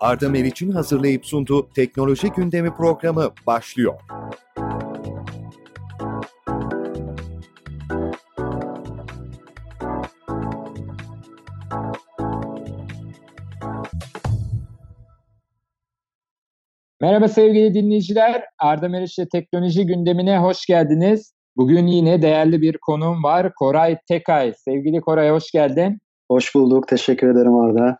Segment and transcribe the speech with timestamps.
[0.00, 3.94] Arda Meriç'in hazırlayıp sunduğu Teknoloji Gündemi programı başlıyor.
[17.00, 18.44] Merhaba sevgili dinleyiciler.
[18.58, 21.32] Arda Meriç'le Teknoloji Gündemine hoş geldiniz.
[21.56, 23.54] Bugün yine değerli bir konuğum var.
[23.54, 24.52] Koray Tekay.
[24.56, 25.98] Sevgili Koray hoş geldin.
[26.30, 26.88] Hoş bulduk.
[26.88, 27.98] Teşekkür ederim Arda.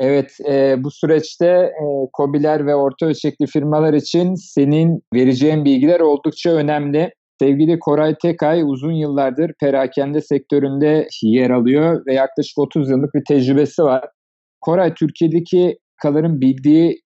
[0.00, 1.84] Evet, e, bu süreçte e,
[2.16, 7.10] COBİ'ler ve orta ölçekli firmalar için senin vereceğin bilgiler oldukça önemli.
[7.40, 13.82] Sevgili Koray Tekay uzun yıllardır perakende sektöründe yer alıyor ve yaklaşık 30 yıllık bir tecrübesi
[13.82, 14.04] var.
[14.60, 17.02] Koray Türkiye'deki kaların bildiği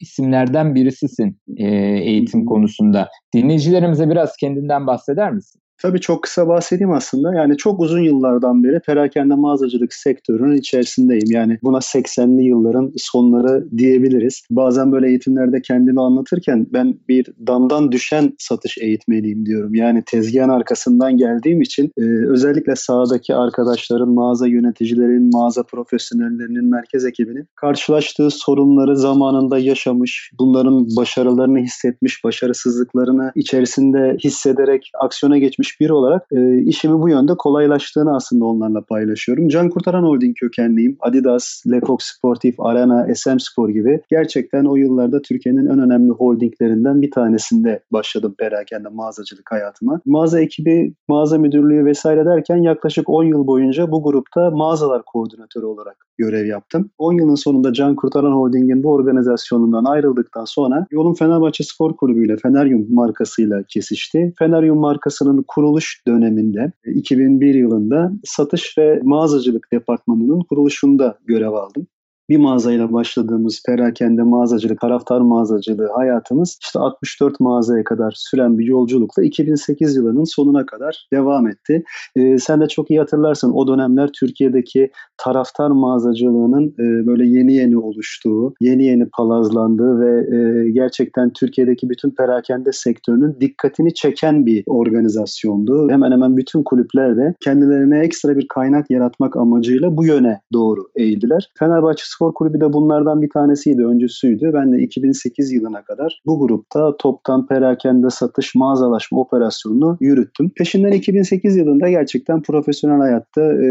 [0.00, 1.66] isimlerden birisisin e,
[1.98, 3.08] eğitim konusunda.
[3.34, 5.60] Dinleyicilerimize biraz kendinden bahseder misin?
[5.82, 7.34] Tabii çok kısa bahsedeyim aslında.
[7.34, 11.30] Yani çok uzun yıllardan beri perakende mağazacılık sektörünün içerisindeyim.
[11.30, 14.42] Yani buna 80'li yılların sonları diyebiliriz.
[14.50, 19.74] Bazen böyle eğitimlerde kendimi anlatırken ben bir damdan düşen satış eğitmeniyim diyorum.
[19.74, 27.46] Yani tezgahın arkasından geldiğim için e, özellikle sahadaki arkadaşların, mağaza yöneticilerin, mağaza profesyonellerinin, merkez ekibinin
[27.56, 36.26] karşılaştığı sorunları zamanında yaşamış, bunların başarılarını hissetmiş, başarısızlıklarını içerisinde hissederek aksiyona geçmiş çalışmış biri olarak
[36.32, 39.48] e, işimi bu yönde kolaylaştığını aslında onlarla paylaşıyorum.
[39.48, 40.96] Can Kurtaran Holding kökenliyim.
[41.00, 47.10] Adidas, Lecoq Sportif, Arena, SM Spor gibi gerçekten o yıllarda Türkiye'nin en önemli holdinglerinden bir
[47.10, 50.00] tanesinde başladım perakende mağazacılık hayatıma.
[50.06, 55.96] Mağaza ekibi, mağaza müdürlüğü vesaire derken yaklaşık 10 yıl boyunca bu grupta mağazalar koordinatörü olarak
[56.18, 56.90] görev yaptım.
[56.98, 62.36] 10 yılın sonunda Can Kurtaran Holding'in bu organizasyonundan ayrıldıktan sonra yolum Fenerbahçe Spor Kulübü ile
[62.36, 64.32] Feneryum markasıyla kesişti.
[64.38, 71.86] Feneryum markasının kuruluş döneminde 2001 yılında satış ve mağazacılık departmanının kuruluşunda görev aldım
[72.30, 79.22] bir mağazayla başladığımız perakende mağazacılık, taraftar mağazacılığı hayatımız işte 64 mağazaya kadar süren bir yolculukla
[79.22, 81.84] 2008 yılının sonuna kadar devam etti.
[82.16, 87.78] Ee, sen de çok iyi hatırlarsın o dönemler Türkiye'deki taraftar mağazacılığının e, böyle yeni yeni
[87.78, 95.90] oluştuğu, yeni yeni palazlandığı ve e, gerçekten Türkiye'deki bütün perakende sektörünün dikkatini çeken bir organizasyondu.
[95.90, 101.50] Hemen hemen bütün kulüpler de kendilerine ekstra bir kaynak yaratmak amacıyla bu yöne doğru eğildiler.
[101.58, 104.50] Fenerbahçe Spor Kulübü de bunlardan bir tanesiydi, öncüsüydü.
[104.54, 110.50] Ben de 2008 yılına kadar bu grupta toptan perakende satış, mağazalaşma operasyonunu yürüttüm.
[110.56, 113.68] Peşinden 2008 yılında gerçekten profesyonel hayatta e,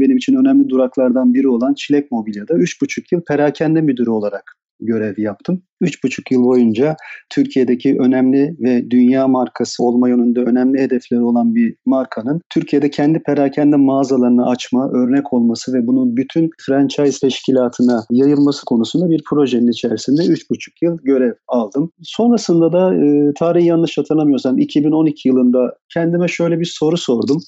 [0.00, 5.62] benim için önemli duraklardan biri olan Çilek Mobilya'da 3,5 yıl perakende müdürü olarak görev yaptım.
[5.82, 6.96] 3,5 yıl boyunca
[7.30, 13.76] Türkiye'deki önemli ve dünya markası olma yönünde önemli hedefleri olan bir markanın Türkiye'de kendi perakende
[13.76, 20.70] mağazalarını açma, örnek olması ve bunun bütün franchise teşkilatına yayılması konusunda bir projenin içerisinde 3,5
[20.82, 21.90] yıl görev aldım.
[22.02, 27.38] Sonrasında da e, tarihi yanlış hatırlamıyorsam 2012 yılında kendime şöyle bir soru sordum.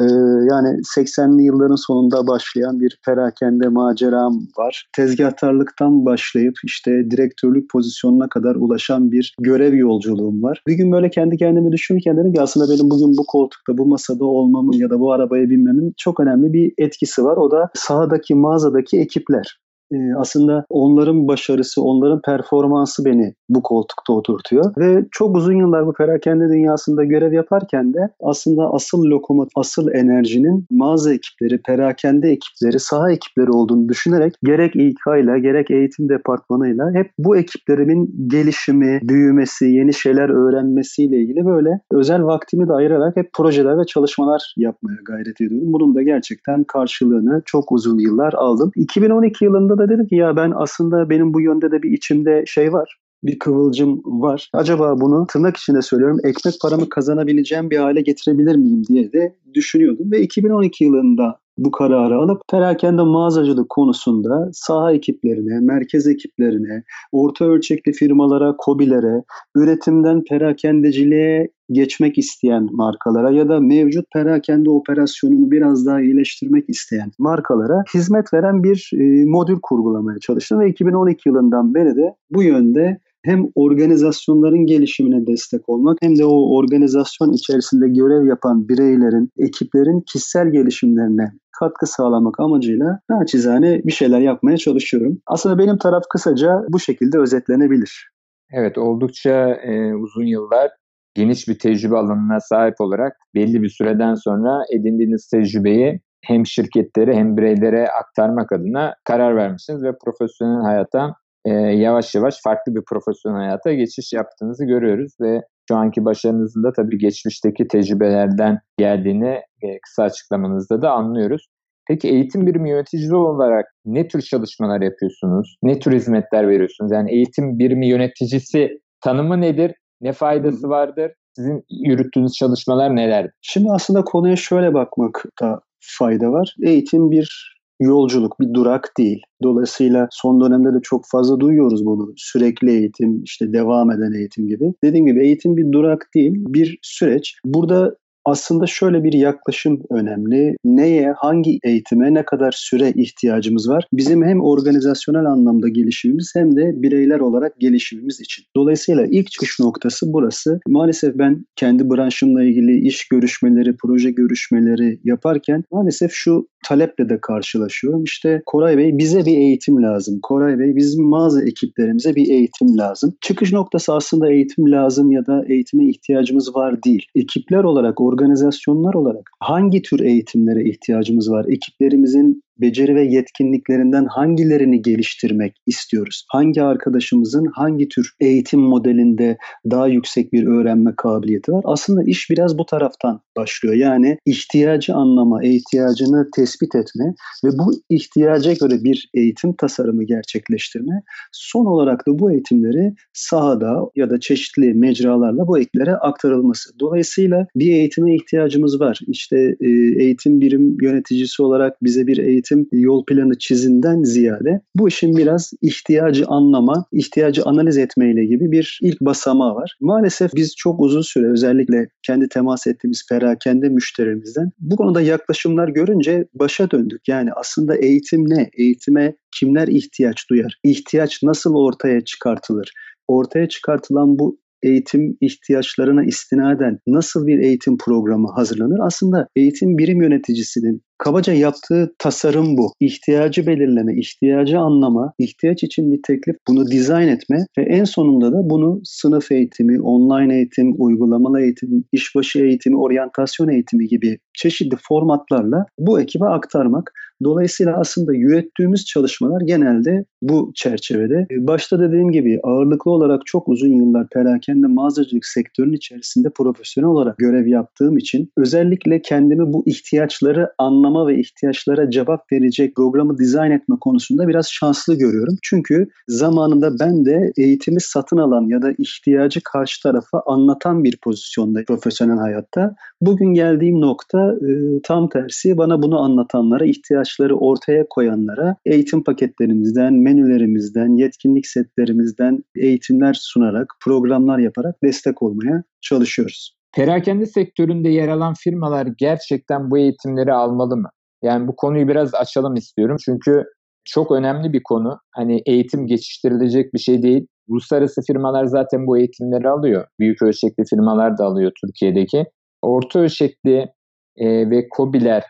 [0.00, 0.02] E,
[0.50, 4.86] yani 80'li yılların sonunda başlayan bir perakende maceram var.
[4.96, 10.62] Tezgahtarlıktan başlayıp işte direktörlük pozisyonuna kadar ulaşan bir görev yolculuğum var.
[10.66, 14.24] Bir gün böyle kendi kendime düşünürken dedim ki aslında benim bugün bu koltukta, bu masada
[14.24, 17.36] olmamın ya da bu arabaya binmemin çok önemli bir etkisi var.
[17.36, 19.58] O da sahadaki, mağazadaki ekipler
[19.92, 24.72] e, aslında onların başarısı, onların performansı beni bu koltukta oturtuyor.
[24.78, 30.66] Ve çok uzun yıllar bu perakende dünyasında görev yaparken de aslında asıl lokomotif, asıl enerjinin
[30.70, 37.10] mağaza ekipleri, perakende ekipleri, saha ekipleri olduğunu düşünerek gerek İK ile gerek eğitim departmanıyla hep
[37.18, 43.78] bu ekiplerimin gelişimi, büyümesi, yeni şeyler öğrenmesiyle ilgili böyle özel vaktimi de ayırarak hep projeler
[43.78, 45.72] ve çalışmalar yapmaya gayret ediyorum.
[45.72, 48.70] Bunun da gerçekten karşılığını çok uzun yıllar aldım.
[48.76, 52.72] 2012 yılında da dedim ki ya ben aslında benim bu yönde de bir içimde şey
[52.72, 54.50] var bir kıvılcım var.
[54.52, 60.12] Acaba bunu tırnak içinde söylüyorum ekmek paramı kazanabileceğim bir hale getirebilir miyim diye de düşünüyordum.
[60.12, 66.82] Ve 2012 yılında bu kararı alıp perakende mağazacılık konusunda saha ekiplerine, merkez ekiplerine,
[67.12, 69.22] orta ölçekli firmalara, kobilere,
[69.54, 77.84] üretimden perakendeciliğe geçmek isteyen markalara ya da mevcut perakende operasyonunu biraz daha iyileştirmek isteyen markalara
[77.94, 83.46] hizmet veren bir e, modül kurgulamaya çalıştım ve 2012 yılından beri de bu yönde hem
[83.54, 91.32] organizasyonların gelişimine destek olmak hem de o organizasyon içerisinde görev yapan bireylerin, ekiplerin kişisel gelişimlerine
[91.60, 95.18] katkı sağlamak amacıyla naçizane bir şeyler yapmaya çalışıyorum.
[95.26, 98.10] Aslında benim taraf kısaca bu şekilde özetlenebilir.
[98.52, 100.70] Evet oldukça e, uzun yıllar
[101.14, 107.36] geniş bir tecrübe alanına sahip olarak belli bir süreden sonra edindiğiniz tecrübeyi hem şirketlere hem
[107.36, 111.14] bireylere aktarmak adına karar vermişsiniz ve profesyonel hayata
[111.46, 116.72] e, yavaş yavaş farklı bir profesyonel hayata geçiş yaptığınızı görüyoruz ve şu anki başarınızın da
[116.72, 121.46] tabii geçmişteki tecrübelerden geldiğini e, kısa açıklamanızda da anlıyoruz.
[121.88, 125.56] Peki eğitim birimi yöneticisi olarak ne tür çalışmalar yapıyorsunuz?
[125.62, 126.92] Ne tür hizmetler veriyorsunuz?
[126.92, 129.74] Yani eğitim birimi yöneticisi tanımı nedir?
[130.00, 131.12] Ne faydası vardır?
[131.36, 133.30] Sizin yürüttüğünüz çalışmalar neler?
[133.40, 136.54] Şimdi aslında konuya şöyle bakmakta fayda var.
[136.66, 139.22] Eğitim bir yolculuk, bir durak değil.
[139.42, 142.12] Dolayısıyla son dönemde de çok fazla duyuyoruz bunu.
[142.16, 144.72] Sürekli eğitim, işte devam eden eğitim gibi.
[144.84, 147.36] Dediğim gibi eğitim bir durak değil, bir süreç.
[147.44, 147.96] Burada
[148.26, 150.56] aslında şöyle bir yaklaşım önemli.
[150.64, 153.86] Neye, hangi eğitime ne kadar süre ihtiyacımız var?
[153.92, 158.44] Bizim hem organizasyonel anlamda gelişimimiz hem de bireyler olarak gelişimimiz için.
[158.56, 160.60] Dolayısıyla ilk çıkış noktası burası.
[160.68, 168.04] Maalesef ben kendi branşımla ilgili iş görüşmeleri, proje görüşmeleri yaparken maalesef şu taleple de karşılaşıyorum.
[168.04, 170.18] İşte Koray Bey bize bir eğitim lazım.
[170.22, 173.14] Koray Bey bizim mağaza ekiplerimize bir eğitim lazım.
[173.20, 177.06] Çıkış noktası aslında eğitim lazım ya da eğitime ihtiyacımız var değil.
[177.14, 181.46] Ekipler olarak, organizasyonlar olarak hangi tür eğitimlere ihtiyacımız var?
[181.48, 186.24] Ekiplerimizin beceri ve yetkinliklerinden hangilerini geliştirmek istiyoruz?
[186.28, 189.36] Hangi arkadaşımızın hangi tür eğitim modelinde
[189.70, 191.62] daha yüksek bir öğrenme kabiliyeti var?
[191.64, 193.74] Aslında iş biraz bu taraftan başlıyor.
[193.74, 197.14] Yani ihtiyacı anlama, ihtiyacını tespit etme
[197.44, 201.02] ve bu ihtiyaca göre bir eğitim tasarımı gerçekleştirme.
[201.32, 206.70] Son olarak da bu eğitimleri sahada ya da çeşitli mecralarla bu eklere aktarılması.
[206.80, 209.00] Dolayısıyla bir eğitime ihtiyacımız var.
[209.06, 209.68] İşte e,
[210.02, 215.52] eğitim birim yöneticisi olarak bize bir eğitim eğitim yol planı çizinden ziyade bu işin biraz
[215.62, 219.76] ihtiyacı anlama, ihtiyacı analiz etmeyle gibi bir ilk basamağı var.
[219.80, 226.26] Maalesef biz çok uzun süre özellikle kendi temas ettiğimiz perakende müşterimizden bu konuda yaklaşımlar görünce
[226.34, 227.08] başa döndük.
[227.08, 228.50] Yani aslında eğitim ne?
[228.58, 230.58] Eğitime kimler ihtiyaç duyar?
[230.64, 232.72] İhtiyaç nasıl ortaya çıkartılır?
[233.08, 238.78] Ortaya çıkartılan bu eğitim ihtiyaçlarına istinaden nasıl bir eğitim programı hazırlanır?
[238.82, 242.72] Aslında eğitim birim yöneticisinin Kabaca yaptığı tasarım bu.
[242.80, 248.50] İhtiyacı belirleme, ihtiyacı anlama, ihtiyaç için bir teklif, bunu dizayn etme ve en sonunda da
[248.50, 256.00] bunu sınıf eğitimi, online eğitim, uygulamalı eğitim, işbaşı eğitimi, oryantasyon eğitimi gibi çeşitli formatlarla bu
[256.00, 256.92] ekibe aktarmak.
[257.24, 261.26] Dolayısıyla aslında yürüttüğümüz çalışmalar genelde bu çerçevede.
[261.30, 267.46] Başta dediğim gibi ağırlıklı olarak çok uzun yıllar perakende mağazacılık sektörünün içerisinde profesyonel olarak görev
[267.46, 273.76] yaptığım için özellikle kendimi bu ihtiyaçları anlamak anlama ve ihtiyaçlara cevap verecek programı dizayn etme
[273.80, 275.36] konusunda biraz şanslı görüyorum.
[275.42, 281.64] Çünkü zamanında ben de eğitimi satın alan ya da ihtiyacı karşı tarafa anlatan bir pozisyonda
[281.64, 282.74] profesyonel hayatta.
[283.00, 290.96] Bugün geldiğim nokta e, tam tersi bana bunu anlatanlara, ihtiyaçları ortaya koyanlara eğitim paketlerimizden, menülerimizden,
[290.96, 296.55] yetkinlik setlerimizden eğitimler sunarak, programlar yaparak destek olmaya çalışıyoruz.
[296.74, 300.88] Perakende sektöründe yer alan firmalar gerçekten bu eğitimleri almalı mı?
[301.22, 302.96] Yani bu konuyu biraz açalım istiyorum.
[303.04, 303.44] Çünkü
[303.84, 304.98] çok önemli bir konu.
[305.14, 307.26] Hani eğitim geçiştirilecek bir şey değil.
[307.48, 309.86] Uluslararası firmalar zaten bu eğitimleri alıyor.
[310.00, 312.24] Büyük ölçekli firmalar da alıyor Türkiye'deki.
[312.62, 313.68] Orta ölçekli
[314.16, 315.24] e, ve COBİ'ler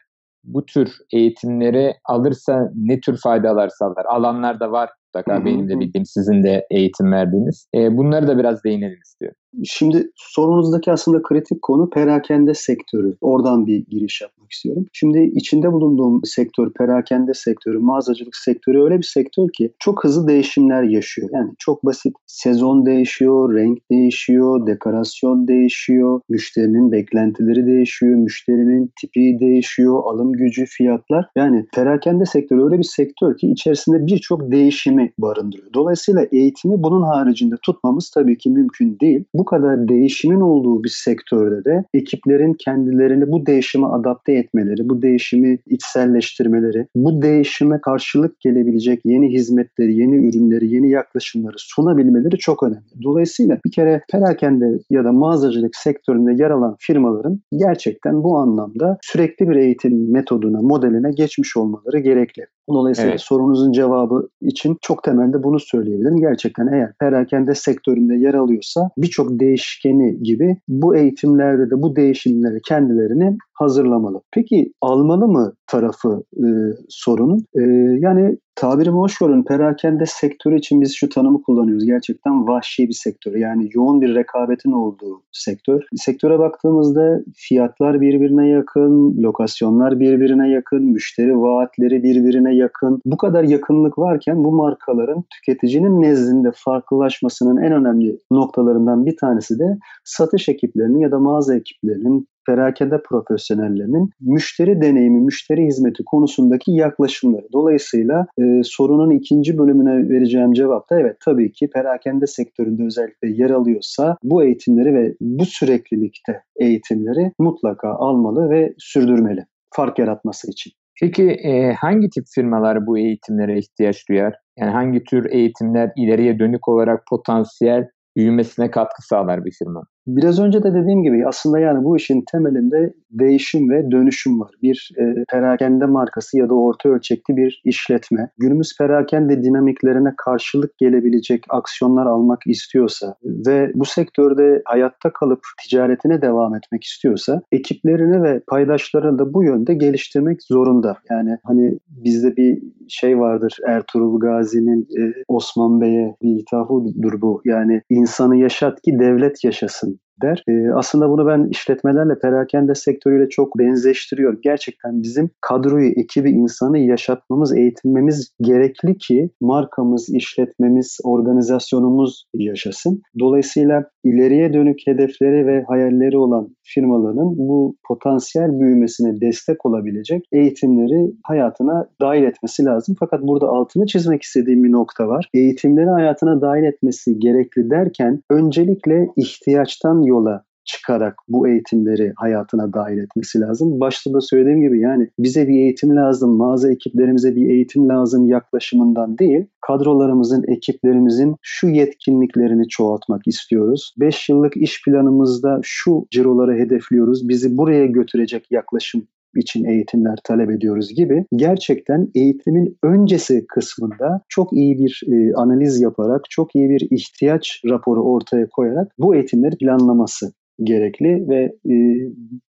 [0.45, 4.05] bu tür eğitimleri alırsa ne tür faydalar sağlar?
[4.05, 7.69] Alanlar da var mutlaka benim de bildiğim sizin de eğitim verdiğiniz.
[7.75, 9.37] E, bunları da biraz değinelim istiyorum.
[9.65, 13.17] Şimdi sorunuzdaki aslında kritik konu perakende sektörü.
[13.21, 14.87] Oradan bir giriş yapmak istiyorum.
[14.93, 20.83] Şimdi içinde bulunduğum sektör, perakende sektörü, mağazacılık sektörü öyle bir sektör ki çok hızlı değişimler
[20.83, 21.29] yaşıyor.
[21.33, 22.17] Yani çok basit.
[22.27, 31.27] Sezon değişiyor, renk değişiyor, dekorasyon değişiyor, müşterinin beklentileri değişiyor, müşterinin tipi değişiyor, alım gücü, fiyatlar.
[31.37, 35.73] Yani perakende sektörü öyle bir sektör ki içerisinde birçok değişimi barındırıyor.
[35.75, 39.25] Dolayısıyla eğitimi bunun haricinde tutmamız tabii ki mümkün değil.
[39.35, 45.59] Bu kadar değişimin olduğu bir sektörde de ekiplerin kendilerini bu değişime adapte etmeleri, bu değişimi
[45.67, 53.03] içselleştirmeleri, bu değişime karşılık gelebilecek yeni hizmetleri, yeni ürünleri, yeni yaklaşımları sunabilmeleri çok önemli.
[53.03, 59.49] Dolayısıyla bir kere perakende ya da mağazacılık sektöründe yer alan firmaların gerçekten bu anlamda sürekli
[59.49, 62.47] bir eğitim metoduna, modeline geçmiş olmaları gerekli.
[62.69, 63.21] Dolayısıyla evet.
[63.21, 66.17] sorunuzun cevabı için çok temelde bunu söyleyebilirim.
[66.17, 73.37] Gerçekten eğer perakende sektöründe yer alıyorsa birçok değişkeni gibi bu eğitimlerde de bu değişimleri kendilerini
[73.53, 74.21] hazırlamalı.
[74.33, 76.47] Peki almalı mı tarafı e,
[76.89, 77.39] sorunun?
[77.55, 77.63] E,
[78.01, 79.43] yani Tabirimi hoş görün.
[79.43, 81.87] Perakende sektörü için biz şu tanımı kullanıyoruz.
[81.87, 83.35] Gerçekten vahşi bir sektör.
[83.35, 85.83] Yani yoğun bir rekabetin olduğu sektör.
[85.97, 93.01] Sektöre baktığımızda fiyatlar birbirine yakın, lokasyonlar birbirine yakın, müşteri vaatleri birbirine yakın.
[93.05, 99.79] Bu kadar yakınlık varken bu markaların tüketicinin nezdinde farklılaşmasının en önemli noktalarından bir tanesi de
[100.05, 107.47] satış ekiplerinin ya da mağaza ekiplerinin perakende profesyonellerinin müşteri deneyimi, müşteri hizmeti konusundaki yaklaşımları.
[107.53, 113.51] Dolayısıyla e, sorunun ikinci bölümüne vereceğim cevap da evet tabii ki perakende sektöründe özellikle yer
[113.51, 120.73] alıyorsa bu eğitimleri ve bu süreklilikte eğitimleri mutlaka almalı ve sürdürmeli fark yaratması için.
[121.01, 124.35] Peki e, hangi tip firmalar bu eğitimlere ihtiyaç duyar?
[124.59, 129.83] Yani hangi tür eğitimler ileriye dönük olarak potansiyel büyümesine katkı sağlar bir firma?
[130.07, 134.51] Biraz önce de dediğim gibi aslında yani bu işin temelinde değişim ve dönüşüm var.
[134.63, 141.45] Bir e, perakende markası ya da orta ölçekli bir işletme günümüz perakende dinamiklerine karşılık gelebilecek
[141.49, 149.19] aksiyonlar almak istiyorsa ve bu sektörde hayatta kalıp ticaretine devam etmek istiyorsa ekiplerini ve paydaşlarını
[149.19, 150.97] da bu yönde geliştirmek zorunda.
[151.11, 157.43] Yani hani bizde bir şey vardır Ertuğrul Gazi'nin e, Osman Bey'e bir ithafıdır bu.
[157.45, 160.43] Yani insanı yaşat ki devlet yaşasın um, der.
[160.49, 164.41] E, aslında bunu ben işletmelerle, perakende sektörüyle çok benzeştiriyorum.
[164.43, 173.03] Gerçekten bizim kadroyu, ekibi, insanı yaşatmamız, eğitimimiz gerekli ki markamız, işletmemiz, organizasyonumuz yaşasın.
[173.19, 181.89] Dolayısıyla ileriye dönük hedefleri ve hayalleri olan firmaların bu potansiyel büyümesine destek olabilecek eğitimleri hayatına
[182.01, 182.97] dahil etmesi lazım.
[183.01, 185.29] Fakat burada altını çizmek istediğim bir nokta var.
[185.35, 193.41] Eğitimleri hayatına dahil etmesi gerekli derken öncelikle ihtiyaçtan yola çıkarak bu eğitimleri hayatına dahil etmesi
[193.41, 193.81] lazım.
[193.81, 199.19] Başta da söylediğim gibi yani bize bir eğitim lazım, mağaza ekiplerimize bir eğitim lazım yaklaşımından
[199.19, 203.95] değil, kadrolarımızın, ekiplerimizin şu yetkinliklerini çoğaltmak istiyoruz.
[204.01, 210.95] 5 yıllık iş planımızda şu ciroları hedefliyoruz, bizi buraya götürecek yaklaşım için eğitimler talep ediyoruz
[210.95, 217.61] gibi gerçekten eğitimin öncesi kısmında çok iyi bir e, analiz yaparak, çok iyi bir ihtiyaç
[217.71, 221.75] raporu ortaya koyarak bu eğitimleri planlaması gerekli ve e,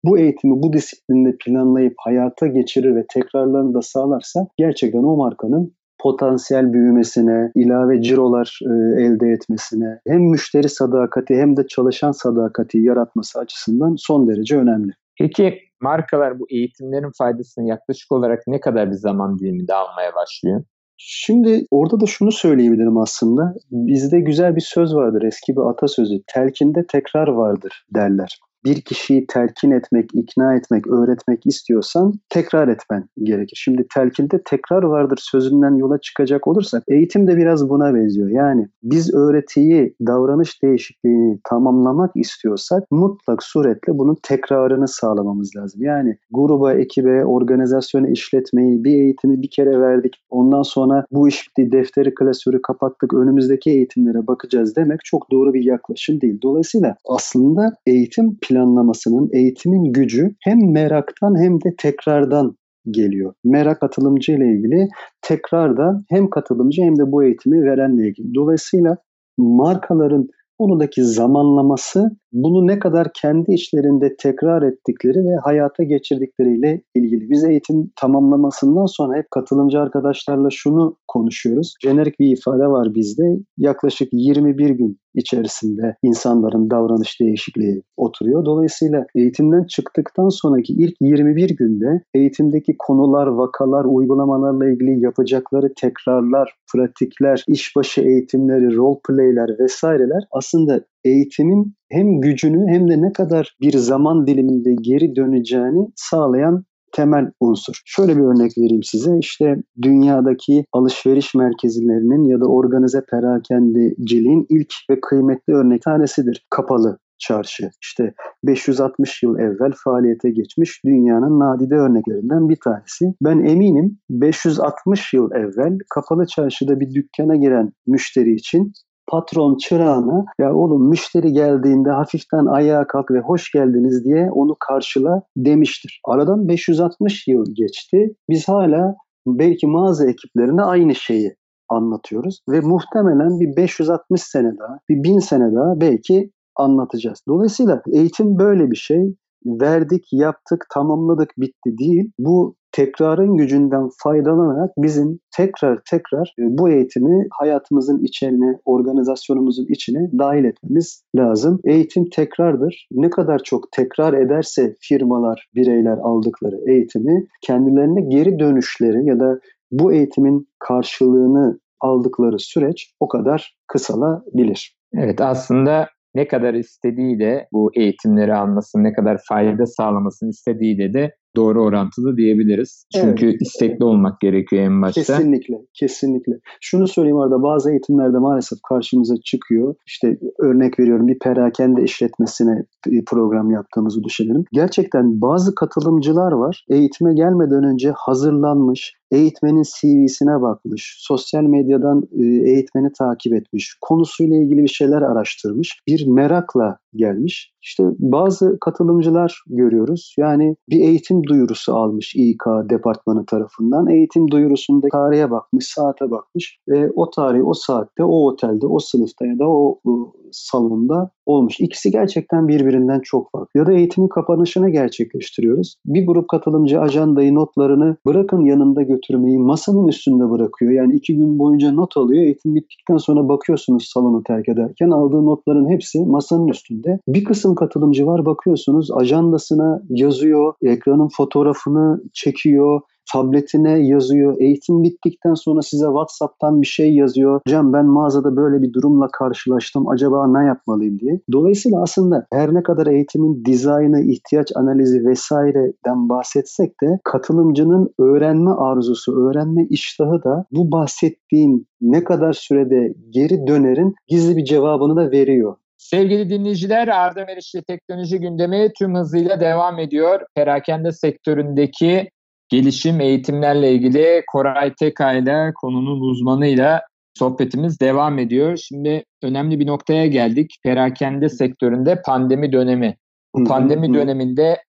[0.05, 6.73] bu eğitimi bu disiplinde planlayıp hayata geçirir ve tekrarlarını da sağlarsa gerçekten o markanın potansiyel
[6.73, 13.95] büyümesine, ilave cirolar e, elde etmesine, hem müşteri sadakati hem de çalışan sadakati yaratması açısından
[13.99, 14.93] son derece önemli.
[15.19, 20.65] Peki markalar bu eğitimlerin faydasını yaklaşık olarak ne kadar bir zaman diliminde almaya başlıyor?
[20.99, 23.55] Şimdi orada da şunu söyleyebilirim aslında.
[23.71, 26.15] Bizde güzel bir söz vardır, eski bir atasözü.
[26.35, 33.57] Telkinde tekrar vardır derler bir kişiyi telkin etmek, ikna etmek, öğretmek istiyorsan tekrar etmen gerekir.
[33.65, 38.29] Şimdi telkinde tekrar vardır sözünden yola çıkacak olursak eğitim de biraz buna benziyor.
[38.29, 45.83] Yani biz öğretiyi, davranış değişikliğini tamamlamak istiyorsak mutlak suretle bunun tekrarını sağlamamız lazım.
[45.83, 50.15] Yani gruba, ekibe, organizasyonu işletmeyi, bir eğitimi bir kere verdik.
[50.31, 55.65] Ondan sonra bu iş bitti, defteri, klasörü kapattık, önümüzdeki eğitimlere bakacağız demek çok doğru bir
[55.65, 56.39] yaklaşım değil.
[56.43, 62.57] Dolayısıyla aslında eğitim plan planlamasının, eğitimin gücü hem meraktan hem de tekrardan
[62.91, 63.35] geliyor.
[63.45, 64.89] Merak katılımcı ile ilgili
[65.23, 68.35] tekrarda hem katılımcı hem de bu eğitimi verenle ilgili.
[68.35, 68.97] Dolayısıyla
[69.39, 77.31] markaların Buradaki zamanlaması bunu ne kadar kendi içlerinde tekrar ettikleri ve hayata geçirdikleriyle ilgili.
[77.31, 81.75] Biz eğitim tamamlamasından sonra hep katılımcı arkadaşlarla şunu konuşuyoruz.
[81.83, 83.39] Jenerik bir ifade var bizde.
[83.59, 88.45] Yaklaşık 21 gün içerisinde insanların davranış değişikliği oturuyor.
[88.45, 97.45] Dolayısıyla eğitimden çıktıktan sonraki ilk 21 günde eğitimdeki konular, vakalar, uygulamalarla ilgili yapacakları tekrarlar, pratikler,
[97.49, 104.27] işbaşı eğitimleri, role play'ler vesaireler aslında eğitimin hem gücünü hem de ne kadar bir zaman
[104.27, 107.81] diliminde geri döneceğini sağlayan temel unsur.
[107.85, 109.19] Şöyle bir örnek vereyim size.
[109.19, 116.47] İşte dünyadaki alışveriş merkezlerinin ya da organize perakendeciliğin ilk ve kıymetli örnek tanesidir.
[116.51, 117.71] Kapalı çarşı.
[117.83, 123.15] İşte 560 yıl evvel faaliyete geçmiş dünyanın nadide örneklerinden bir tanesi.
[123.23, 128.73] Ben eminim 560 yıl evvel kapalı çarşıda bir dükkana giren müşteri için
[129.09, 135.23] patron çırağına ya oğlum müşteri geldiğinde hafiften ayağa kalk ve hoş geldiniz diye onu karşıla
[135.37, 136.01] demiştir.
[136.05, 138.15] Aradan 560 yıl geçti.
[138.31, 138.95] Biz hala
[139.27, 141.37] belki mağaza ekiplerine aynı şeyi
[141.69, 147.23] anlatıyoruz ve muhtemelen bir 560 sene daha, bir 1000 sene daha belki anlatacağız.
[147.29, 149.15] Dolayısıyla eğitim böyle bir şey.
[149.47, 152.11] Verdik, yaptık, tamamladık, bitti değil.
[152.19, 160.45] Bu tekrarın gücünden faydalanarak bizim tekrar tekrar e, bu eğitimi hayatımızın içine, organizasyonumuzun içine dahil
[160.45, 161.61] etmemiz lazım.
[161.65, 162.89] Eğitim tekrardır.
[162.93, 169.41] Ne kadar çok tekrar ederse firmalar, bireyler aldıkları eğitimi kendilerine geri dönüşleri ya da
[169.71, 174.77] bu eğitimin karşılığını aldıkları süreç o kadar kısalabilir.
[174.95, 181.63] Evet aslında ne kadar istediğiyle bu eğitimleri almasını, ne kadar fayda sağlamasını istediğiyle de doğru
[181.63, 182.87] orantılı diyebiliriz.
[182.95, 183.43] Çünkü evet.
[183.43, 185.01] istekli olmak gerekiyor en başta.
[185.01, 186.33] Kesinlikle, kesinlikle.
[186.61, 189.75] Şunu söyleyeyim arada bazı eğitimlerde maalesef karşımıza çıkıyor.
[189.87, 192.65] İşte örnek veriyorum bir perakende işletmesine
[193.07, 194.45] program yaptığımızı düşünelim.
[194.53, 196.65] Gerçekten bazı katılımcılar var.
[196.71, 204.63] Eğitime gelmeden önce hazırlanmış, eğitmenin CV'sine bakmış, sosyal medyadan e, eğitmeni takip etmiş, konusuyla ilgili
[204.63, 207.53] bir şeyler araştırmış, bir merakla gelmiş.
[207.63, 210.15] İşte bazı katılımcılar görüyoruz.
[210.19, 213.89] Yani bir eğitim duyurusu almış İK departmanı tarafından.
[213.89, 219.27] Eğitim duyurusunda tarihe bakmış, saate bakmış ve o tarihi o saatte, o otelde, o sınıfta
[219.27, 221.61] ya da o, o salonda olmuş.
[221.61, 223.61] İkisi gerçekten birbirinden çok farklı.
[223.61, 225.75] Ya da eğitimin kapanışını gerçekleştiriyoruz.
[225.87, 230.73] Bir grup katılımcı ajandayı, notlarını bırakın yanında götürmeyi masanın üstünde bırakıyor.
[230.73, 232.23] Yani iki gün boyunca not alıyor.
[232.23, 236.99] Eğitim bittikten sonra bakıyorsunuz salonu terk ederken aldığı notların hepsi masanın üstünde.
[237.09, 242.81] Bir kısım katılımcı var bakıyorsunuz ajandasına yazıyor, ekranın fotoğrafını çekiyor,
[243.13, 244.37] tabletine yazıyor.
[244.41, 247.41] Eğitim bittikten sonra size WhatsApp'tan bir şey yazıyor.
[247.47, 249.89] Hocam ben mağazada böyle bir durumla karşılaştım.
[249.89, 251.21] Acaba ne yapmalıyım diye.
[251.33, 259.27] Dolayısıyla aslında her ne kadar eğitimin dizaynı, ihtiyaç analizi vesaireden bahsetsek de katılımcının öğrenme arzusu,
[259.27, 265.57] öğrenme iştahı da bu bahsettiğin ne kadar sürede geri dönerin gizli bir cevabını da veriyor.
[265.79, 270.21] Sevgili dinleyiciler, Arda Meriçli Teknoloji Gündemi tüm hızıyla devam ediyor.
[270.35, 272.09] Perakende sektöründeki
[272.49, 276.83] gelişim eğitimlerle ilgili Koray Teka ile konunun uzmanıyla
[277.19, 278.57] sohbetimiz devam ediyor.
[278.57, 280.57] Şimdi önemli bir noktaya geldik.
[280.65, 282.97] Perakende sektöründe pandemi dönemi.
[283.35, 284.63] Bu pandemi döneminde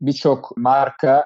[0.00, 1.24] birçok marka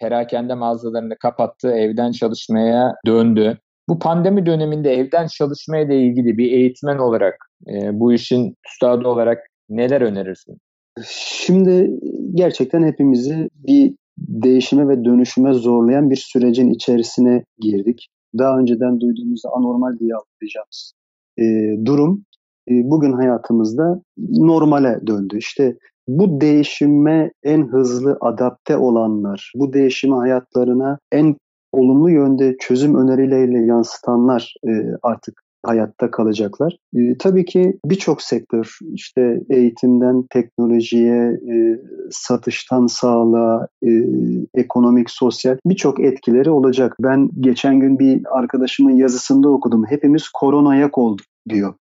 [0.00, 3.58] perakende mağazalarını kapattı, evden çalışmaya döndü.
[3.88, 7.34] Bu pandemi döneminde evden çalışmaya ile ilgili bir eğitmen olarak,
[7.68, 10.58] e, bu işin üstadı olarak neler önerirsin?
[11.06, 11.90] Şimdi
[12.34, 13.94] gerçekten hepimizi bir
[14.28, 18.08] değişime ve dönüşüme zorlayan bir sürecin içerisine girdik.
[18.38, 20.92] Daha önceden duyduğumuz anormal diye algılayacağımız
[21.38, 21.44] e,
[21.84, 22.24] durum
[22.70, 25.38] e, bugün hayatımızda normale döndü.
[25.38, 25.76] İşte
[26.08, 31.36] bu değişime en hızlı adapte olanlar, bu değişimi hayatlarına en
[31.72, 34.70] olumlu yönde çözüm önerileriyle yansıtanlar e,
[35.02, 36.76] artık hayatta kalacaklar.
[36.94, 41.78] E, tabii ki birçok sektör işte eğitimden teknolojiye, e,
[42.10, 43.90] satıştan sağlığa, e,
[44.54, 46.96] ekonomik, sosyal birçok etkileri olacak.
[47.00, 49.84] Ben geçen gün bir arkadaşımın yazısında okudum.
[49.88, 51.74] Hepimiz koronayak olduk diyor.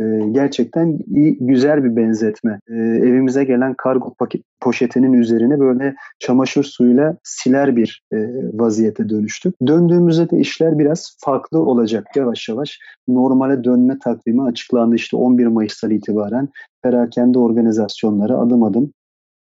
[0.00, 2.60] E, gerçekten iyi, güzel bir benzetme.
[2.70, 8.16] E, evimize gelen kargo paket, poşetinin üzerine böyle çamaşır suyuyla siler bir e,
[8.52, 9.54] vaziyete dönüştük.
[9.66, 12.78] Döndüğümüzde de işler biraz farklı olacak yavaş yavaş.
[13.08, 16.48] Normale dönme takvimi açıklandı işte 11 Mayıs'tan itibaren
[16.82, 18.92] perakende organizasyonları adım adım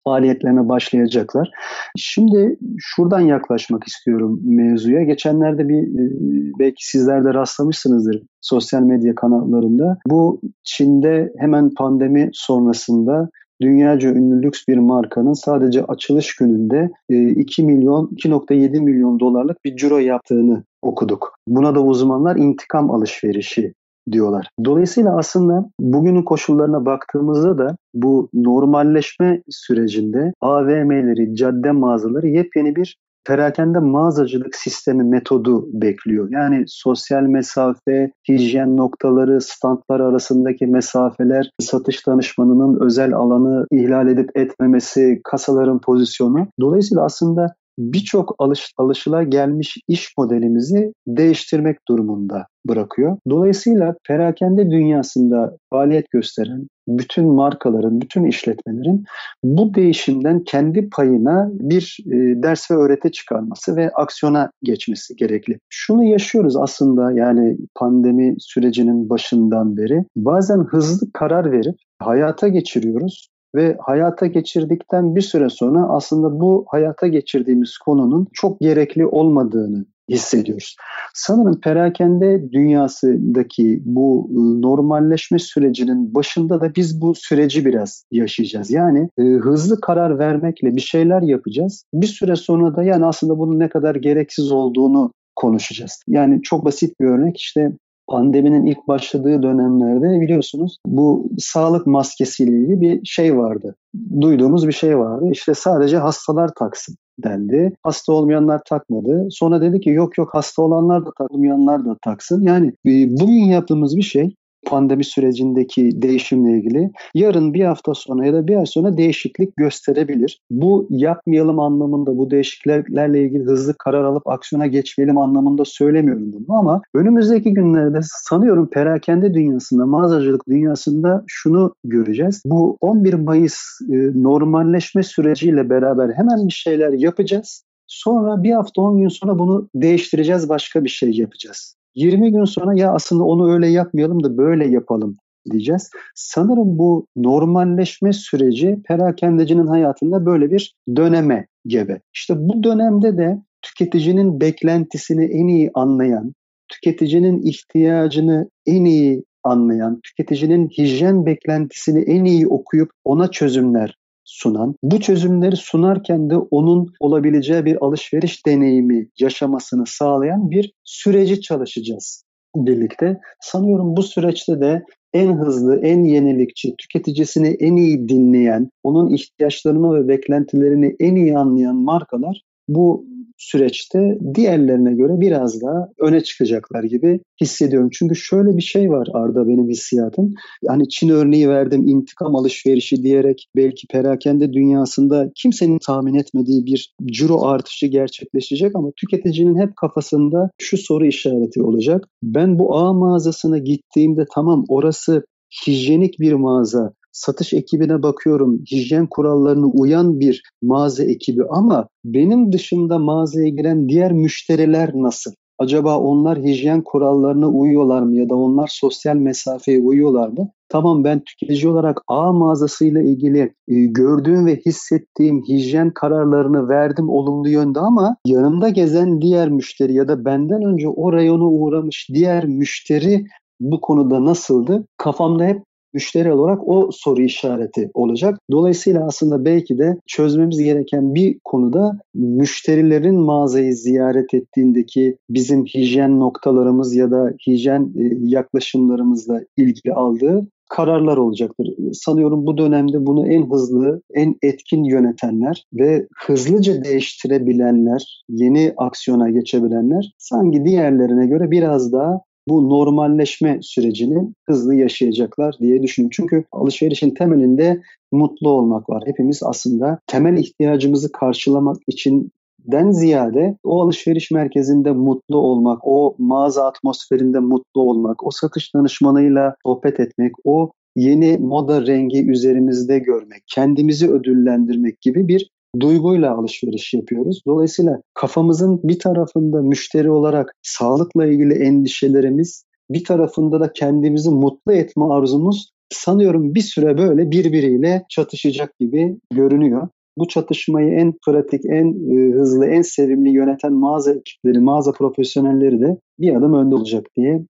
[0.05, 1.51] faaliyetlerine başlayacaklar.
[1.97, 5.03] Şimdi şuradan yaklaşmak istiyorum mevzuya.
[5.03, 6.13] Geçenlerde bir e,
[6.59, 9.99] belki sizler de rastlamışsınızdır sosyal medya kanallarında.
[10.07, 13.31] Bu Çin'de hemen pandemi sonrasında
[13.63, 19.77] dünyaca ünlü lüks bir markanın sadece açılış gününde 2 e, milyon 2.7 milyon dolarlık bir
[19.77, 21.39] ciro yaptığını okuduk.
[21.49, 23.75] Buna da uzmanlar intikam alışverişi
[24.13, 24.49] diyorlar.
[24.65, 33.79] Dolayısıyla aslında bugünün koşullarına baktığımızda da bu normalleşme sürecinde AVM'leri, cadde mağazaları yepyeni bir perakende
[33.79, 36.29] mağazacılık sistemi metodu bekliyor.
[36.31, 45.21] Yani sosyal mesafe, hijyen noktaları, standlar arasındaki mesafeler, satış danışmanının özel alanı ihlal edip etmemesi,
[45.25, 46.47] kasaların pozisyonu.
[46.61, 53.17] Dolayısıyla aslında birçok alış, alışıla gelmiş iş modelimizi değiştirmek durumunda bırakıyor.
[53.31, 59.05] Dolayısıyla perakende dünyasında faaliyet gösteren bütün markaların, bütün işletmelerin
[59.45, 65.59] bu değişimden kendi payına bir e, ders ve öğreti çıkarması ve aksiyona geçmesi gerekli.
[65.69, 70.05] Şunu yaşıyoruz aslında yani pandemi sürecinin başından beri.
[70.17, 77.07] Bazen hızlı karar verip hayata geçiriyoruz ve hayata geçirdikten bir süre sonra aslında bu hayata
[77.07, 80.77] geçirdiğimiz konunun çok gerekli olmadığını hissediyoruz.
[81.15, 88.71] Sanırım perakende dünyasındaki bu ıı, normalleşme sürecinin başında da biz bu süreci biraz yaşayacağız.
[88.71, 91.85] Yani e, hızlı karar vermekle bir şeyler yapacağız.
[91.95, 96.03] Bir süre sonra da yani aslında bunun ne kadar gereksiz olduğunu konuşacağız.
[96.09, 97.73] Yani çok basit bir örnek işte
[98.07, 103.75] pandeminin ilk başladığı dönemlerde biliyorsunuz bu sağlık maskesiyle ilgili bir şey vardı.
[104.21, 105.25] Duyduğumuz bir şey vardı.
[105.33, 107.73] İşte sadece hastalar taksın dendi.
[107.83, 109.29] Hasta olmayanlar takmadı.
[109.31, 112.43] Sonra dedi ki yok yok hasta olanlar da takmayanlar da taksın.
[112.43, 112.91] Yani e,
[113.21, 114.35] bugün yaptığımız bir şey
[114.65, 120.41] pandemi sürecindeki değişimle ilgili yarın bir hafta sonra ya da bir ay sonra değişiklik gösterebilir.
[120.51, 126.83] Bu yapmayalım anlamında bu değişikliklerle ilgili hızlı karar alıp aksiyona geçmeyelim anlamında söylemiyorum bunu ama
[126.95, 132.43] önümüzdeki günlerde sanıyorum perakende dünyasında, mağazacılık dünyasında şunu göreceğiz.
[132.47, 133.55] Bu 11 Mayıs
[133.93, 137.65] e, normalleşme süreciyle beraber hemen bir şeyler yapacağız.
[137.87, 141.77] Sonra bir hafta 10 gün sonra bunu değiştireceğiz, başka bir şey yapacağız.
[141.95, 145.17] 20 gün sonra ya aslında onu öyle yapmayalım da böyle yapalım
[145.51, 145.91] diyeceğiz.
[146.15, 152.01] Sanırım bu normalleşme süreci perakendecinin hayatında böyle bir döneme gebe.
[152.15, 156.33] İşte bu dönemde de tüketicinin beklentisini en iyi anlayan,
[156.69, 165.01] tüketicinin ihtiyacını en iyi anlayan, tüketicinin hijyen beklentisini en iyi okuyup ona çözümler sunan, bu
[165.01, 172.25] çözümleri sunarken de onun olabileceği bir alışveriş deneyimi yaşamasını sağlayan bir süreci çalışacağız
[172.57, 173.21] birlikte.
[173.41, 180.09] Sanıyorum bu süreçte de en hızlı, en yenilikçi, tüketicisini en iyi dinleyen, onun ihtiyaçlarını ve
[180.09, 183.07] beklentilerini en iyi anlayan markalar bu
[183.45, 187.89] süreçte diğerlerine göre biraz daha öne çıkacaklar gibi hissediyorum.
[187.93, 190.35] Çünkü şöyle bir şey var Arda benim hissiyatım.
[190.69, 197.43] Hani Çin örneği verdim intikam alışverişi diyerek belki perakende dünyasında kimsenin tahmin etmediği bir ciro
[197.43, 202.09] artışı gerçekleşecek ama tüketicinin hep kafasında şu soru işareti olacak.
[202.23, 205.25] Ben bu A mağazasına gittiğimde tamam orası
[205.67, 212.99] hijyenik bir mağaza satış ekibine bakıyorum hijyen kurallarına uyan bir mağaza ekibi ama benim dışında
[212.99, 215.33] mağazaya giren diğer müşteriler nasıl?
[215.59, 220.51] Acaba onlar hijyen kurallarına uyuyorlar mı ya da onlar sosyal mesafeye uyuyorlar mı?
[220.69, 227.49] Tamam ben tüketici olarak A mağazasıyla ilgili e, gördüğüm ve hissettiğim hijyen kararlarını verdim olumlu
[227.49, 233.25] yönde ama yanımda gezen diğer müşteri ya da benden önce o rayona uğramış diğer müşteri
[233.61, 234.87] bu konuda nasıldı?
[234.97, 235.63] Kafamda hep
[235.95, 238.39] müşteri olarak o soru işareti olacak.
[238.51, 246.95] Dolayısıyla aslında belki de çözmemiz gereken bir konuda müşterilerin mağazayı ziyaret ettiğindeki bizim hijyen noktalarımız
[246.95, 251.69] ya da hijyen e, yaklaşımlarımızla ilgili aldığı kararlar olacaktır.
[251.93, 260.13] Sanıyorum bu dönemde bunu en hızlı, en etkin yönetenler ve hızlıca değiştirebilenler, yeni aksiyona geçebilenler
[260.19, 266.13] sanki diğerlerine göre biraz daha bu normalleşme sürecini hızlı yaşayacaklar diye düşünüyorum.
[266.17, 269.03] Çünkü alışverişin temelinde mutlu olmak var.
[269.07, 276.67] Hepimiz aslında temel ihtiyacımızı karşılamak için den ziyade o alışveriş merkezinde mutlu olmak, o mağaza
[276.67, 284.11] atmosferinde mutlu olmak, o satış danışmanıyla sohbet etmek, o yeni moda rengi üzerimizde görmek, kendimizi
[284.11, 287.43] ödüllendirmek gibi bir duyguyla alışveriş yapıyoruz.
[287.47, 295.05] Dolayısıyla kafamızın bir tarafında müşteri olarak sağlıkla ilgili endişelerimiz, bir tarafında da kendimizi mutlu etme
[295.05, 299.89] arzumuz sanıyorum bir süre böyle birbiriyle çatışacak gibi görünüyor.
[300.19, 305.97] Bu çatışmayı en pratik, en e, hızlı, en sevimli yöneten mağaza ekipleri, mağaza profesyonelleri de
[306.19, 307.45] bir adım önde olacak diye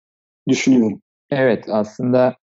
[0.49, 0.99] düşünüyorum.
[1.31, 2.35] Evet aslında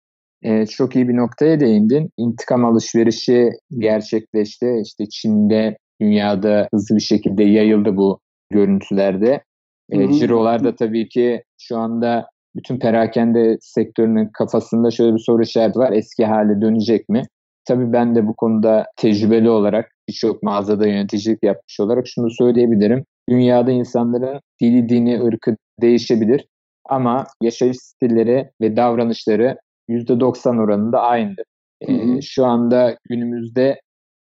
[0.42, 2.10] e, çok iyi bir noktaya değindin.
[2.16, 4.80] İntikam alışverişi gerçekleşti.
[4.82, 9.42] İşte Çin'de, dünyada hızlı bir şekilde yayıldı bu görüntülerde.
[9.90, 12.26] E, cirolar da tabii ki şu anda
[12.56, 15.92] bütün perakende sektörünün kafasında şöyle bir soru işareti var.
[15.92, 17.22] Eski hale dönecek mi?
[17.64, 23.04] Tabii ben de bu konuda tecrübeli olarak birçok mağazada yöneticilik yapmış olarak şunu söyleyebilirim.
[23.28, 26.46] Dünyada insanların dili, dini, ırkı değişebilir
[26.88, 29.56] ama yaşayış stilleri ve davranışları
[29.90, 31.44] %90 oranında aynıdır.
[31.80, 33.80] Ee, şu anda günümüzde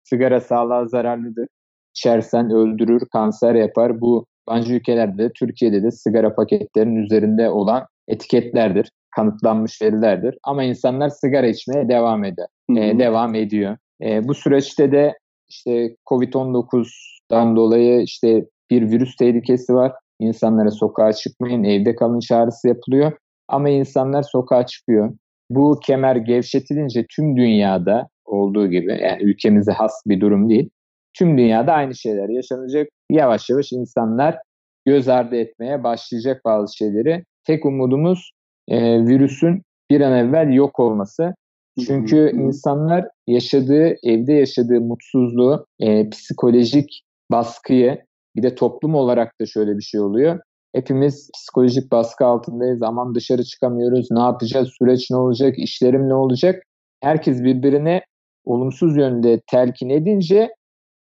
[0.03, 1.47] sigara sağlığa zararlıdır.
[1.95, 4.01] İçersen öldürür, kanser yapar.
[4.01, 8.89] Bu yabancı ülkelerde de Türkiye'de de sigara paketlerinin üzerinde olan etiketlerdir.
[9.15, 10.37] Kanıtlanmış verilerdir.
[10.43, 12.47] Ama insanlar sigara içmeye devam eder.
[12.69, 13.77] E, devam ediyor.
[14.03, 15.17] E, bu süreçte de
[15.49, 19.91] işte Covid-19'dan dolayı işte bir virüs tehlikesi var.
[20.19, 23.11] İnsanlara sokağa çıkmayın, evde kalın çağrısı yapılıyor.
[23.47, 25.13] Ama insanlar sokağa çıkıyor.
[25.55, 30.69] Bu kemer gevşetilince tüm dünyada olduğu gibi yani ülkemize has bir durum değil.
[31.13, 32.87] Tüm dünyada aynı şeyler yaşanacak.
[33.09, 34.37] Yavaş yavaş insanlar
[34.85, 37.23] göz ardı etmeye başlayacak bazı şeyleri.
[37.43, 38.31] Tek umudumuz
[38.67, 39.61] e, virüsün
[39.91, 41.35] bir an evvel yok olması.
[41.85, 48.01] Çünkü insanlar yaşadığı, evde yaşadığı mutsuzluğu, e, psikolojik baskıyı,
[48.35, 50.39] bir de toplum olarak da şöyle bir şey oluyor.
[50.73, 52.81] Hepimiz psikolojik baskı altındayız.
[52.81, 54.07] Aman dışarı çıkamıyoruz.
[54.11, 54.69] Ne yapacağız?
[54.79, 55.53] Süreç ne olacak?
[55.57, 56.63] İşlerim ne olacak?
[57.01, 58.01] Herkes birbirine
[58.45, 60.49] olumsuz yönde telkin edince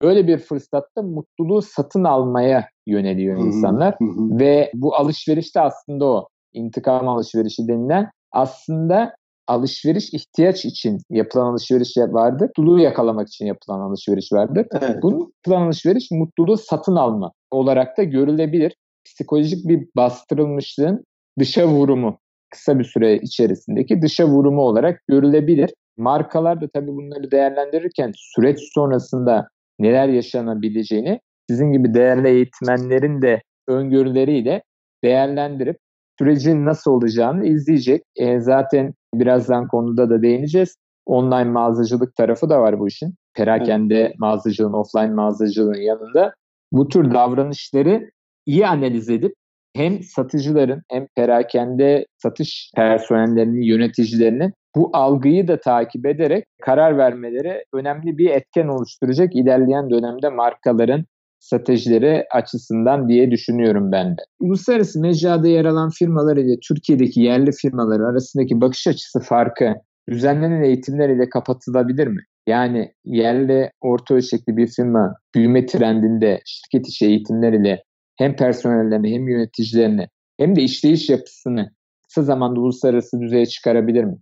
[0.02, 3.96] böyle bir fırsatta mutluluğu satın almaya yöneliyor insanlar.
[4.40, 6.29] Ve bu alışveriş de aslında o.
[6.52, 9.14] intikam alışverişi denilen aslında
[9.46, 12.44] alışveriş ihtiyaç için yapılan alışveriş vardı.
[12.44, 14.66] Mutluluğu yakalamak için yapılan alışveriş vardı.
[14.72, 15.02] Evet.
[15.02, 18.72] Bu yapılan alışveriş mutluluğu satın alma olarak da görülebilir.
[19.07, 21.05] Psikolojik bir bastırılmışlığın
[21.38, 22.19] dışa vurumu
[22.51, 25.71] kısa bir süre içerisindeki dışa vurumu olarak görülebilir.
[25.97, 34.62] Markalar da tabii bunları değerlendirirken süreç sonrasında neler yaşanabileceğini sizin gibi değerli eğitmenlerin de öngörüleriyle
[35.05, 35.77] değerlendirip
[36.19, 38.03] sürecin nasıl olacağını izleyecek.
[38.16, 40.77] E, zaten birazdan konuda da değineceğiz.
[41.07, 43.14] Online mağazacılık tarafı da var bu işin.
[43.35, 44.19] Perakende evet.
[44.19, 46.35] mağazacılığın, offline mağazacılığın yanında
[46.73, 48.11] bu tür davranışları
[48.46, 49.35] iyi analiz edip
[49.76, 58.18] hem satıcıların hem perakende satış personellerinin, yöneticilerinin bu algıyı da takip ederek karar vermeleri önemli
[58.18, 61.04] bir etken oluşturacak ilerleyen dönemde markaların
[61.38, 64.22] stratejileri açısından diye düşünüyorum ben de.
[64.40, 69.74] Uluslararası mecrada yer alan firmalar ile Türkiye'deki yerli firmalar arasındaki bakış açısı farkı
[70.11, 72.20] düzenlenen eğitimler ile kapatılabilir mi?
[72.46, 77.82] Yani yerli orta ölçekli bir firma büyüme trendinde şirket içi eğitimler ile
[78.18, 81.70] hem personellerini hem yöneticilerini hem de işleyiş yapısını
[82.09, 84.16] kısa zamanda uluslararası düzeye çıkarabilir mi?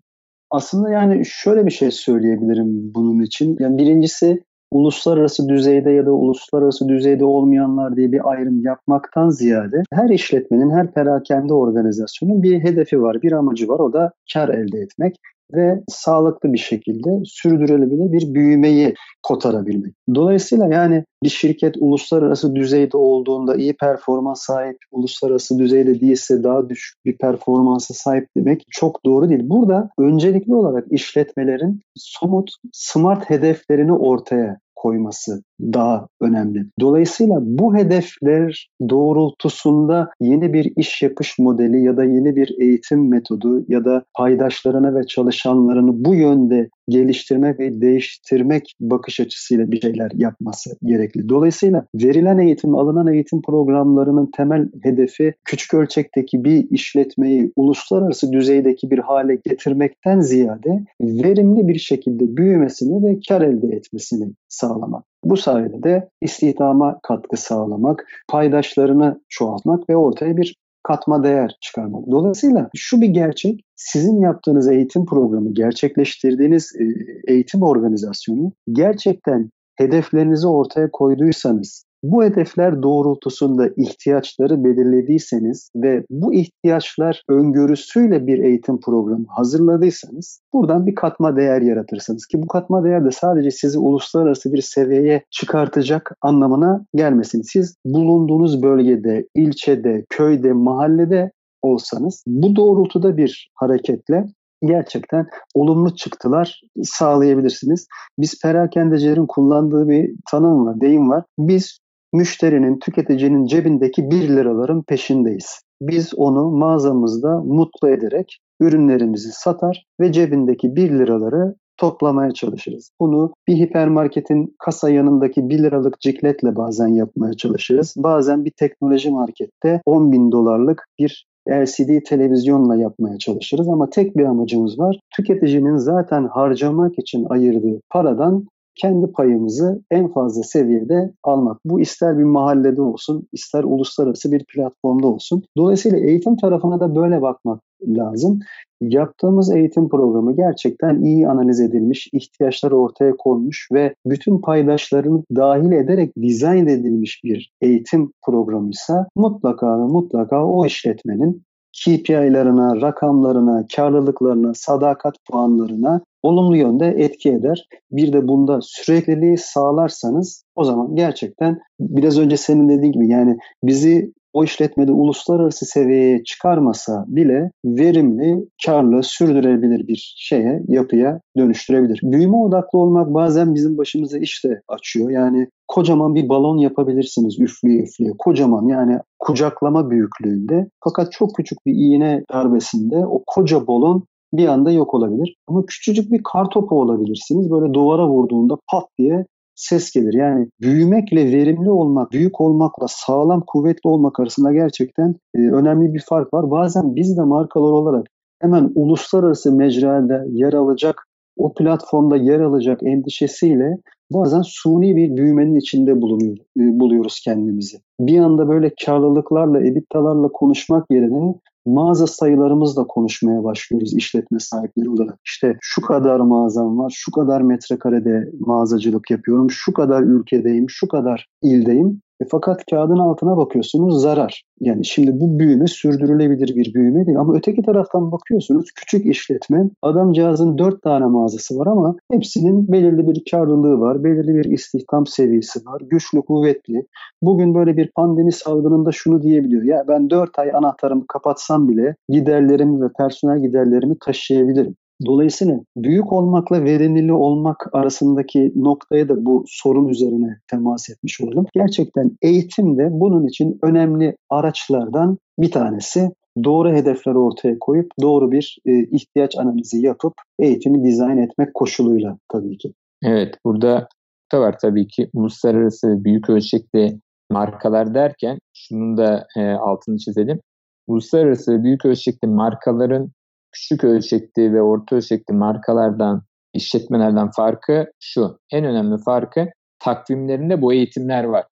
[0.50, 3.56] Aslında yani şöyle bir şey söyleyebilirim bunun için.
[3.60, 10.08] Yani birincisi uluslararası düzeyde ya da uluslararası düzeyde olmayanlar diye bir ayrım yapmaktan ziyade her
[10.08, 13.78] işletmenin, her perakende organizasyonun bir hedefi var, bir amacı var.
[13.78, 15.16] O da kar elde etmek
[15.52, 19.94] ve sağlıklı bir şekilde sürdürülebilir bir büyümeyi kotarabilmek.
[20.14, 27.04] Dolayısıyla yani bir şirket uluslararası düzeyde olduğunda iyi performans sahip, uluslararası düzeyde değilse daha düşük
[27.04, 29.42] bir performansa sahip demek çok doğru değil.
[29.44, 36.66] Burada öncelikli olarak işletmelerin somut, smart hedeflerini ortaya koyması daha önemli.
[36.80, 43.64] Dolayısıyla bu hedefler doğrultusunda yeni bir iş yapış modeli ya da yeni bir eğitim metodu
[43.68, 50.76] ya da paydaşlarına ve çalışanlarını bu yönde geliştirmek ve değiştirmek bakış açısıyla bir şeyler yapması
[50.82, 51.28] gerekli.
[51.28, 58.98] Dolayısıyla verilen eğitim, alınan eğitim programlarının temel hedefi küçük ölçekteki bir işletmeyi uluslararası düzeydeki bir
[58.98, 65.04] hale getirmekten ziyade verimli bir şekilde büyümesini ve kar elde etmesini sağlamak.
[65.24, 72.10] Bu sayede de istihdama katkı sağlamak, paydaşlarını çoğaltmak ve ortaya bir katma değer çıkarmak.
[72.10, 76.84] Dolayısıyla şu bir gerçek, sizin yaptığınız eğitim programı, gerçekleştirdiğiniz e,
[77.32, 88.26] eğitim organizasyonu gerçekten hedeflerinizi ortaya koyduysanız, bu hedefler doğrultusunda ihtiyaçları belirlediyseniz ve bu ihtiyaçlar öngörüsüyle
[88.26, 93.50] bir eğitim programı hazırladıysanız buradan bir katma değer yaratırsınız ki bu katma değer de sadece
[93.50, 97.42] sizi uluslararası bir seviyeye çıkartacak anlamına gelmesin.
[97.42, 101.30] Siz bulunduğunuz bölgede, ilçede, köyde, mahallede
[101.62, 104.26] olsanız bu doğrultuda bir hareketle
[104.62, 107.86] gerçekten olumlu çıktılar sağlayabilirsiniz.
[108.18, 111.24] Biz perakendecilerin kullandığı bir tanım var, deyim var.
[111.38, 111.78] Biz
[112.14, 115.60] müşterinin, tüketicinin cebindeki 1 liraların peşindeyiz.
[115.80, 122.90] Biz onu mağazamızda mutlu ederek ürünlerimizi satar ve cebindeki 1 liraları toplamaya çalışırız.
[123.00, 127.94] Bunu bir hipermarketin kasa yanındaki 1 liralık cikletle bazen yapmaya çalışırız.
[127.96, 134.24] Bazen bir teknoloji markette 10 bin dolarlık bir LCD televizyonla yapmaya çalışırız ama tek bir
[134.24, 134.98] amacımız var.
[135.16, 141.60] Tüketicinin zaten harcamak için ayırdığı paradan kendi payımızı en fazla seviyede almak.
[141.64, 145.42] Bu ister bir mahallede olsun, ister uluslararası bir platformda olsun.
[145.56, 148.40] Dolayısıyla eğitim tarafına da böyle bakmak lazım.
[148.80, 156.12] Yaptığımız eğitim programı gerçekten iyi analiz edilmiş, ihtiyaçlar ortaya konmuş ve bütün paydaşlarını dahil ederek
[156.22, 161.42] dizayn edilmiş bir eğitim programıysa mutlaka mutlaka o işletmenin
[161.74, 167.68] KPI'larına, rakamlarına, karlılıklarına, sadakat puanlarına olumlu yönde etki eder.
[167.90, 174.12] Bir de bunda sürekliliği sağlarsanız o zaman gerçekten biraz önce senin dediğin gibi yani bizi
[174.34, 182.00] o işletmede uluslararası seviyeye çıkarmasa bile verimli, karlı, sürdürülebilir bir şeye, yapıya dönüştürebilir.
[182.02, 185.10] Büyüme odaklı olmak bazen bizim başımıza işte açıyor.
[185.10, 188.10] Yani kocaman bir balon yapabilirsiniz üflüye üflüye.
[188.18, 190.68] Kocaman yani kucaklama büyüklüğünde.
[190.84, 195.36] Fakat çok küçük bir iğne darbesinde o koca balon bir anda yok olabilir.
[195.48, 197.50] Ama küçücük bir kar topu olabilirsiniz.
[197.50, 200.14] Böyle duvara vurduğunda pat diye ses gelir.
[200.14, 206.34] Yani büyümekle verimli olmak, büyük olmakla sağlam, kuvvetli olmak arasında gerçekten e, önemli bir fark
[206.34, 206.50] var.
[206.50, 208.06] Bazen biz de markalar olarak
[208.40, 213.76] hemen uluslararası mecrada yer alacak, o platformda yer alacak endişesiyle
[214.12, 217.76] bazen suni bir büyümenin içinde bulunuyor, e, buluyoruz kendimizi.
[218.00, 221.34] Bir anda böyle karlılıklarla, ebitdalarla konuşmak yerine
[221.66, 225.18] mağaza sayılarımızla konuşmaya başlıyoruz işletme sahipleri olarak.
[225.24, 231.28] İşte şu kadar mağazam var, şu kadar metrekarede mağazacılık yapıyorum, şu kadar ülkedeyim, şu kadar
[231.42, 232.00] ildeyim.
[232.24, 234.42] E fakat kağıdın altına bakıyorsunuz zarar.
[234.60, 237.18] Yani şimdi bu büyüme sürdürülebilir bir büyüme değil.
[237.18, 243.22] Ama öteki taraftan bakıyorsunuz küçük işletme adamcağızın dört tane mağazası var ama hepsinin belirli bir
[243.30, 244.04] karlılığı var.
[244.04, 245.82] Belirli bir istihdam seviyesi var.
[245.90, 246.86] Güçlü, kuvvetli.
[247.22, 249.62] Bugün böyle bir pandemi salgınında şunu diyebiliyor.
[249.62, 254.76] Ya ben dört ay anahtarımı kapatsam bile giderlerimi ve personel giderlerimi taşıyabilirim.
[255.06, 261.46] Dolayısıyla büyük olmakla verimli olmak arasındaki noktaya da bu sorun üzerine temas etmiş olalım.
[261.54, 266.10] Gerçekten eğitim de bunun için önemli araçlardan bir tanesi.
[266.44, 272.58] Doğru hedefler ortaya koyup doğru bir e, ihtiyaç analizi yapıp eğitimi dizayn etmek koşuluyla tabii
[272.58, 272.72] ki.
[273.02, 273.88] Evet burada
[274.32, 280.40] da var tabii ki uluslararası büyük ölçekli markalar derken şunun da e, altını çizelim.
[280.86, 283.10] Uluslararası büyük ölçekli markaların
[283.54, 286.22] küçük ölçekli ve orta ölçekli markalardan,
[286.54, 288.38] işletmelerden farkı şu.
[288.52, 289.46] En önemli farkı
[289.78, 291.44] takvimlerinde bu eğitimler var.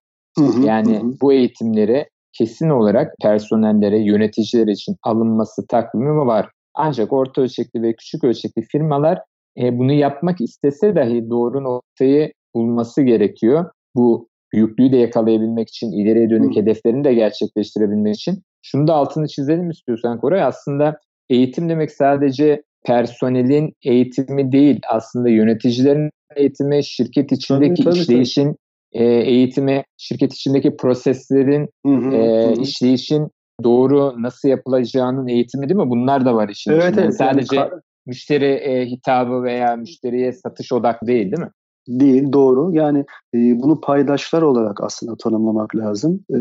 [0.64, 2.06] yani bu eğitimleri
[2.38, 6.50] kesin olarak personellere, yöneticiler için alınması takvimi var.
[6.74, 9.18] Ancak orta ölçekli ve küçük ölçekli firmalar
[9.58, 13.70] e, bunu yapmak istese dahi doğru noktayı bulması gerekiyor.
[13.96, 18.42] Bu büyüklüğü de yakalayabilmek için, ileriye dönük hedeflerini de gerçekleştirebilmek için.
[18.62, 20.42] Şunu da altını çizelim istiyorsan Koray.
[20.42, 20.98] Aslında
[21.32, 28.56] eğitim demek sadece personelin eğitimi değil aslında yöneticilerin eğitimi, şirket içindeki tabii, tabii, işleyişin tabii.
[28.92, 32.60] E, eğitimi, şirket içindeki proseslerin hı hı, e, hı.
[32.62, 33.28] işleyişin
[33.64, 35.90] doğru nasıl yapılacağının eğitimi değil mi?
[35.90, 37.00] Bunlar da var işin evet, içinde.
[37.02, 37.70] Evet, sadece yani,
[38.06, 41.50] müşteri e, hitabı veya müşteriye satış odaklı değil değil mi?
[41.88, 42.70] Değil, doğru.
[42.74, 42.98] Yani
[43.34, 46.24] e, bunu paydaşlar olarak aslında tanımlamak lazım.
[46.30, 46.38] E,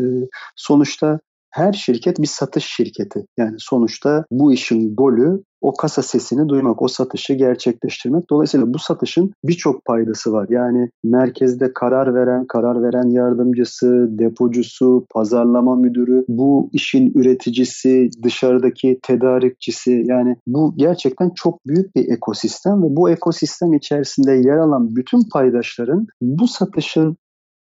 [0.56, 1.20] sonuçta
[1.52, 3.24] her şirket bir satış şirketi.
[3.38, 8.30] Yani sonuçta bu işin golü o kasa sesini duymak, o satışı gerçekleştirmek.
[8.30, 10.46] Dolayısıyla bu satışın birçok paydası var.
[10.50, 20.02] Yani merkezde karar veren, karar veren yardımcısı, depocusu, pazarlama müdürü, bu işin üreticisi, dışarıdaki tedarikçisi
[20.06, 26.06] yani bu gerçekten çok büyük bir ekosistem ve bu ekosistem içerisinde yer alan bütün paydaşların
[26.22, 27.16] bu satışın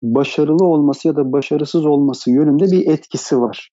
[0.03, 3.71] başarılı olması ya da başarısız olması yönünde bir etkisi var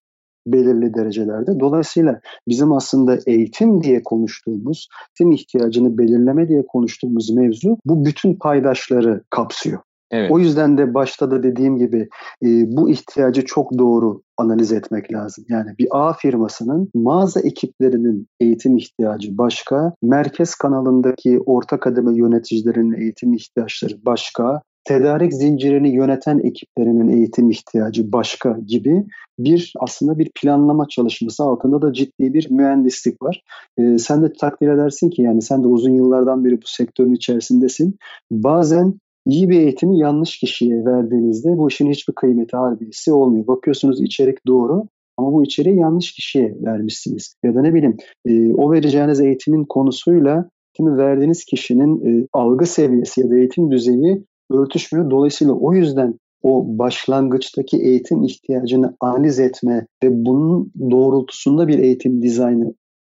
[0.47, 1.59] belirli derecelerde.
[1.59, 9.23] Dolayısıyla bizim aslında eğitim diye konuştuğumuz, eğitim ihtiyacını belirleme diye konuştuğumuz mevzu bu bütün paydaşları
[9.29, 9.79] kapsıyor.
[10.11, 10.31] Evet.
[10.31, 12.09] O yüzden de başta da dediğim gibi
[12.43, 15.45] e, bu ihtiyacı çok doğru analiz etmek lazım.
[15.49, 23.33] Yani bir A firmasının mağaza ekiplerinin eğitim ihtiyacı başka, merkez kanalındaki orta kademe yöneticilerinin eğitim
[23.33, 29.05] ihtiyaçları başka, tedarik zincirini yöneten ekiplerinin eğitim ihtiyacı başka gibi
[29.39, 33.43] bir aslında bir planlama çalışması altında da ciddi bir mühendislik var.
[33.79, 37.95] Ee, sen de takdir edersin ki yani sen de uzun yıllardan beri bu sektörün içerisindesin.
[38.31, 38.93] Bazen
[39.27, 43.47] iyi bir eğitimi yanlış kişiye verdiğinizde bu işin hiçbir kıymeti harbiyesi olmuyor.
[43.47, 44.83] Bakıyorsunuz içerik doğru
[45.17, 47.35] ama bu içeriği yanlış kişiye vermişsiniz.
[47.43, 53.29] Ya da ne bileyim e, o vereceğiniz eğitimin konusuyla verdiğiniz kişinin e, algı seviyesi ya
[53.29, 55.11] da eğitim düzeyi örtüşmüyor.
[55.11, 62.73] Dolayısıyla o yüzden o başlangıçtaki eğitim ihtiyacını analiz etme ve bunun doğrultusunda bir eğitim dizaynı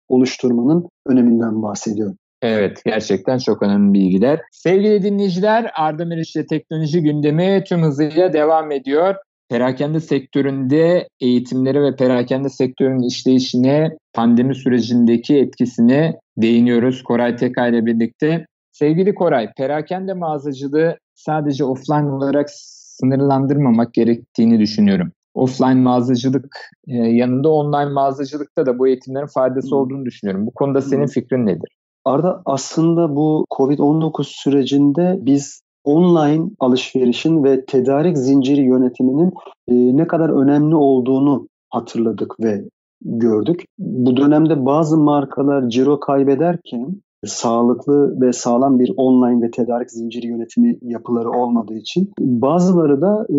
[0.09, 2.17] oluşturmanın öneminden bahsediyorum.
[2.41, 4.39] Evet, gerçekten çok önemli bilgiler.
[4.51, 9.15] Sevgili dinleyiciler, Arda Meriç'le teknoloji gündemi tüm hızıyla devam ediyor.
[9.49, 18.45] Perakende sektöründe eğitimleri ve perakende sektörünün işleyişine, pandemi sürecindeki etkisine değiniyoruz Koray Teka ile birlikte.
[18.71, 25.12] Sevgili Koray, perakende mağazacılığı sadece offline olarak sınırlandırmamak gerektiğini düşünüyorum.
[25.34, 30.47] Offline mağazacılık e, yanında online mağazacılıkta da bu eğitimlerin faydası olduğunu düşünüyorum.
[30.47, 31.69] Bu konuda senin fikrin nedir?
[32.06, 39.33] Arda aslında bu Covid-19 sürecinde biz online alışverişin ve tedarik zinciri yönetiminin
[39.67, 42.65] e, ne kadar önemli olduğunu hatırladık ve
[43.02, 43.65] gördük.
[43.79, 50.78] Bu dönemde bazı markalar ciro kaybederken sağlıklı ve sağlam bir online ve tedarik zinciri yönetimi
[50.82, 53.38] yapıları olmadığı için bazıları da e,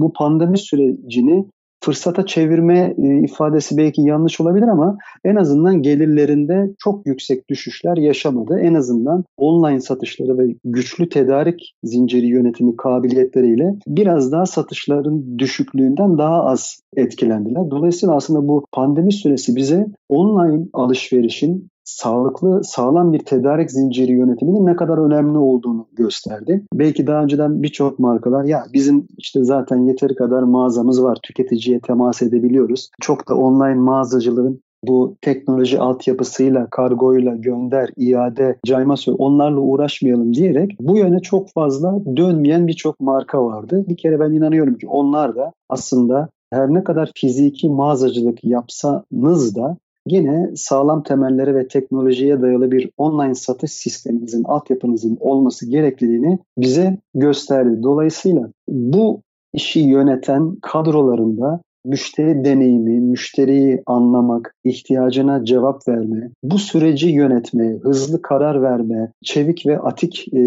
[0.00, 1.46] bu pandemi sürecini
[1.80, 8.58] fırsata çevirme e, ifadesi belki yanlış olabilir ama en azından gelirlerinde çok yüksek düşüşler yaşamadı.
[8.58, 16.44] En azından online satışları ve güçlü tedarik zinciri yönetimi kabiliyetleriyle biraz daha satışların düşüklüğünden daha
[16.44, 17.70] az etkilendiler.
[17.70, 24.76] Dolayısıyla aslında bu pandemi süresi bize online alışverişin sağlıklı, sağlam bir tedarik zinciri yönetiminin ne
[24.76, 26.64] kadar önemli olduğunu gösterdi.
[26.74, 32.22] Belki daha önceden birçok markalar ya bizim işte zaten yeteri kadar mağazamız var, tüketiciye temas
[32.22, 32.90] edebiliyoruz.
[33.00, 40.96] Çok da online mağazacılığın bu teknoloji altyapısıyla, kargoyla, gönder, iade, cayma onlarla uğraşmayalım diyerek bu
[40.96, 43.84] yöne çok fazla dönmeyen birçok marka vardı.
[43.88, 49.76] Bir kere ben inanıyorum ki onlar da aslında her ne kadar fiziki mağazacılık yapsanız da
[50.10, 57.82] yine sağlam temellere ve teknolojiye dayalı bir online satış sisteminizin, altyapınızın olması gerekliliğini bize gösterdi.
[57.82, 59.20] Dolayısıyla bu
[59.54, 68.62] işi yöneten kadrolarında müşteri deneyimi, müşteriyi anlamak, ihtiyacına cevap verme, bu süreci yönetme, hızlı karar
[68.62, 70.40] verme, çevik ve atik e,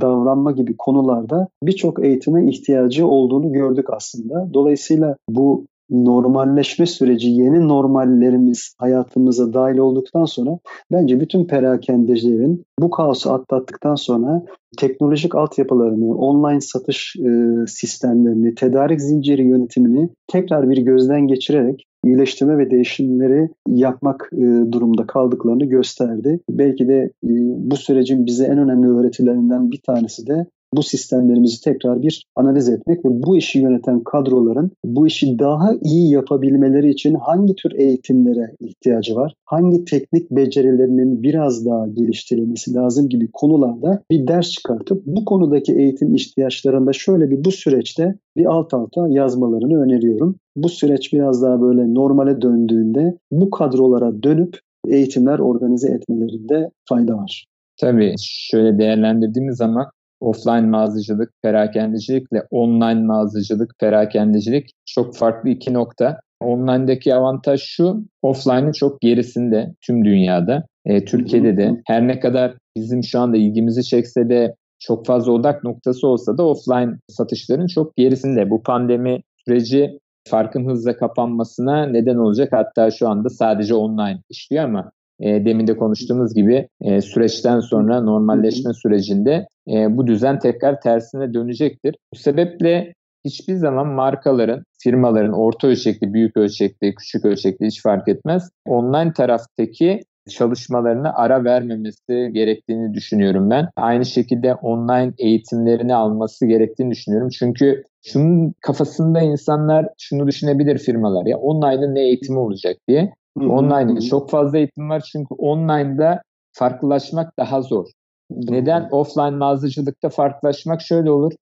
[0.00, 4.48] davranma gibi konularda birçok eğitime ihtiyacı olduğunu gördük aslında.
[4.54, 10.58] Dolayısıyla bu normalleşme süreci, yeni normallerimiz hayatımıza dahil olduktan sonra
[10.92, 14.42] bence bütün perakendecilerin bu kaosu atlattıktan sonra
[14.78, 17.30] teknolojik altyapılarını, online satış e,
[17.66, 25.64] sistemlerini, tedarik zinciri yönetimini tekrar bir gözden geçirerek iyileştirme ve değişimleri yapmak e, durumda kaldıklarını
[25.64, 26.40] gösterdi.
[26.50, 27.30] Belki de e,
[27.70, 33.04] bu sürecin bize en önemli öğretilerinden bir tanesi de bu sistemlerimizi tekrar bir analiz etmek
[33.04, 39.14] ve bu işi yöneten kadroların bu işi daha iyi yapabilmeleri için hangi tür eğitimlere ihtiyacı
[39.14, 39.34] var?
[39.44, 46.14] Hangi teknik becerilerinin biraz daha geliştirilmesi lazım gibi konularda bir ders çıkartıp bu konudaki eğitim
[46.14, 50.36] ihtiyaçlarında şöyle bir bu süreçte bir alt alta yazmalarını öneriyorum.
[50.56, 54.58] Bu süreç biraz daha böyle normale döndüğünde bu kadrolara dönüp
[54.88, 57.46] eğitimler organize etmelerinde fayda var.
[57.80, 59.86] Tabii şöyle değerlendirdiğimiz zaman
[60.22, 66.20] offline mağazacılık, perakendecilikle online mağazacılık, perakendecilik çok farklı iki nokta.
[66.40, 70.66] Online'daki avantaj şu, offline'ın çok gerisinde tüm dünyada.
[70.84, 75.64] E, Türkiye'de de her ne kadar bizim şu anda ilgimizi çekse de çok fazla odak
[75.64, 78.50] noktası olsa da offline satışların çok gerisinde.
[78.50, 79.98] Bu pandemi süreci
[80.28, 82.48] farkın hızla kapanmasına neden olacak.
[82.52, 84.90] Hatta şu anda sadece online işliyor ama
[85.20, 91.34] e, demin de konuştuğumuz gibi e, süreçten sonra normalleşme sürecinde e, bu düzen tekrar tersine
[91.34, 91.96] dönecektir.
[92.14, 92.92] Bu sebeple
[93.24, 98.50] hiçbir zaman markaların, firmaların orta ölçekli, büyük ölçekli, küçük ölçekli hiç fark etmez.
[98.66, 100.00] Online taraftaki
[100.30, 103.68] çalışmalarını ara vermemesi gerektiğini düşünüyorum ben.
[103.76, 107.28] Aynı şekilde online eğitimlerini alması gerektiğini düşünüyorum.
[107.38, 113.12] Çünkü şunun kafasında insanlar şunu düşünebilir firmalar ya online'da ne eğitimi olacak diye.
[113.36, 116.22] Online'da çok fazla eğitim var çünkü online'da
[116.52, 117.86] farklılaşmak daha zor.
[118.30, 118.88] Neden?
[118.90, 121.32] Offline mağazacılıkta farklılaşmak şöyle olur.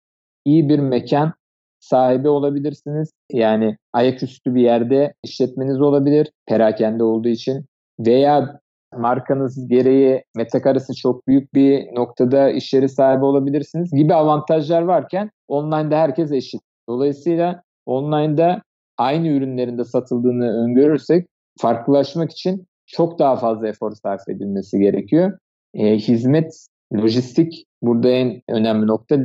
[0.45, 1.33] İyi bir mekan
[1.81, 3.11] sahibi olabilirsiniz.
[3.33, 6.31] Yani ayaküstü bir yerde işletmeniz olabilir.
[6.49, 7.65] Perakende olduğu için.
[8.01, 8.61] Veya
[8.97, 15.97] markanız gereği metrekaresi çok büyük bir noktada iş yeri sahibi olabilirsiniz gibi avantajlar varken online'da
[15.97, 16.61] herkes eşit.
[16.89, 18.63] Dolayısıyla online'da
[18.99, 21.27] aynı ürünlerinde satıldığını öngörürsek
[21.61, 25.39] farklılaşmak için çok daha fazla efor sarf edilmesi gerekiyor.
[25.75, 29.17] E, hizmet, lojistik burada en önemli nokta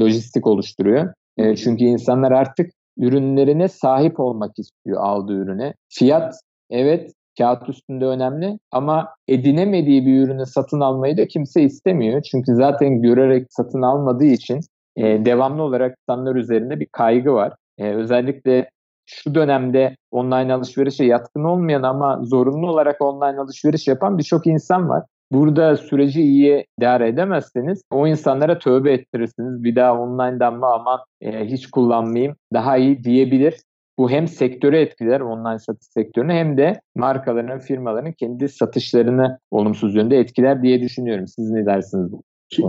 [0.00, 1.12] lojistik oluşturuyor.
[1.36, 5.74] E, çünkü insanlar artık ürünlerine sahip olmak istiyor aldığı ürüne.
[5.88, 6.34] Fiyat
[6.70, 12.22] evet kağıt üstünde önemli ama edinemediği bir ürünü satın almayı da kimse istemiyor.
[12.22, 14.60] Çünkü zaten görerek satın almadığı için
[14.96, 17.52] e, devamlı olarak insanlar üzerinde bir kaygı var.
[17.78, 18.70] E, özellikle
[19.08, 25.04] şu dönemde online alışverişe yatkın olmayan ama zorunlu olarak online alışveriş yapan birçok insan var.
[25.32, 29.64] Burada süreci iyi idare edemezseniz o insanlara tövbe ettirirsiniz.
[29.64, 33.54] Bir daha online'dan mı aman e, hiç kullanmayayım daha iyi diyebilir.
[33.98, 40.18] Bu hem sektörü etkiler online satış sektörünü hem de markaların, firmaların kendi satışlarını olumsuz yönde
[40.18, 41.26] etkiler diye düşünüyorum.
[41.26, 42.22] Siz ne dersiniz bu?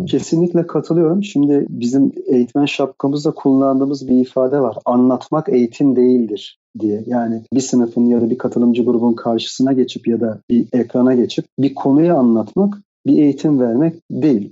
[0.08, 1.24] Kesinlikle katılıyorum.
[1.24, 4.78] Şimdi bizim eğitmen şapkamızda kullandığımız bir ifade var.
[4.86, 7.04] Anlatmak eğitim değildir diye.
[7.08, 11.46] Yani bir sınıfın ya da bir katılımcı grubun karşısına geçip ya da bir ekrana geçip
[11.60, 14.52] bir konuyu anlatmak bir eğitim vermek değil.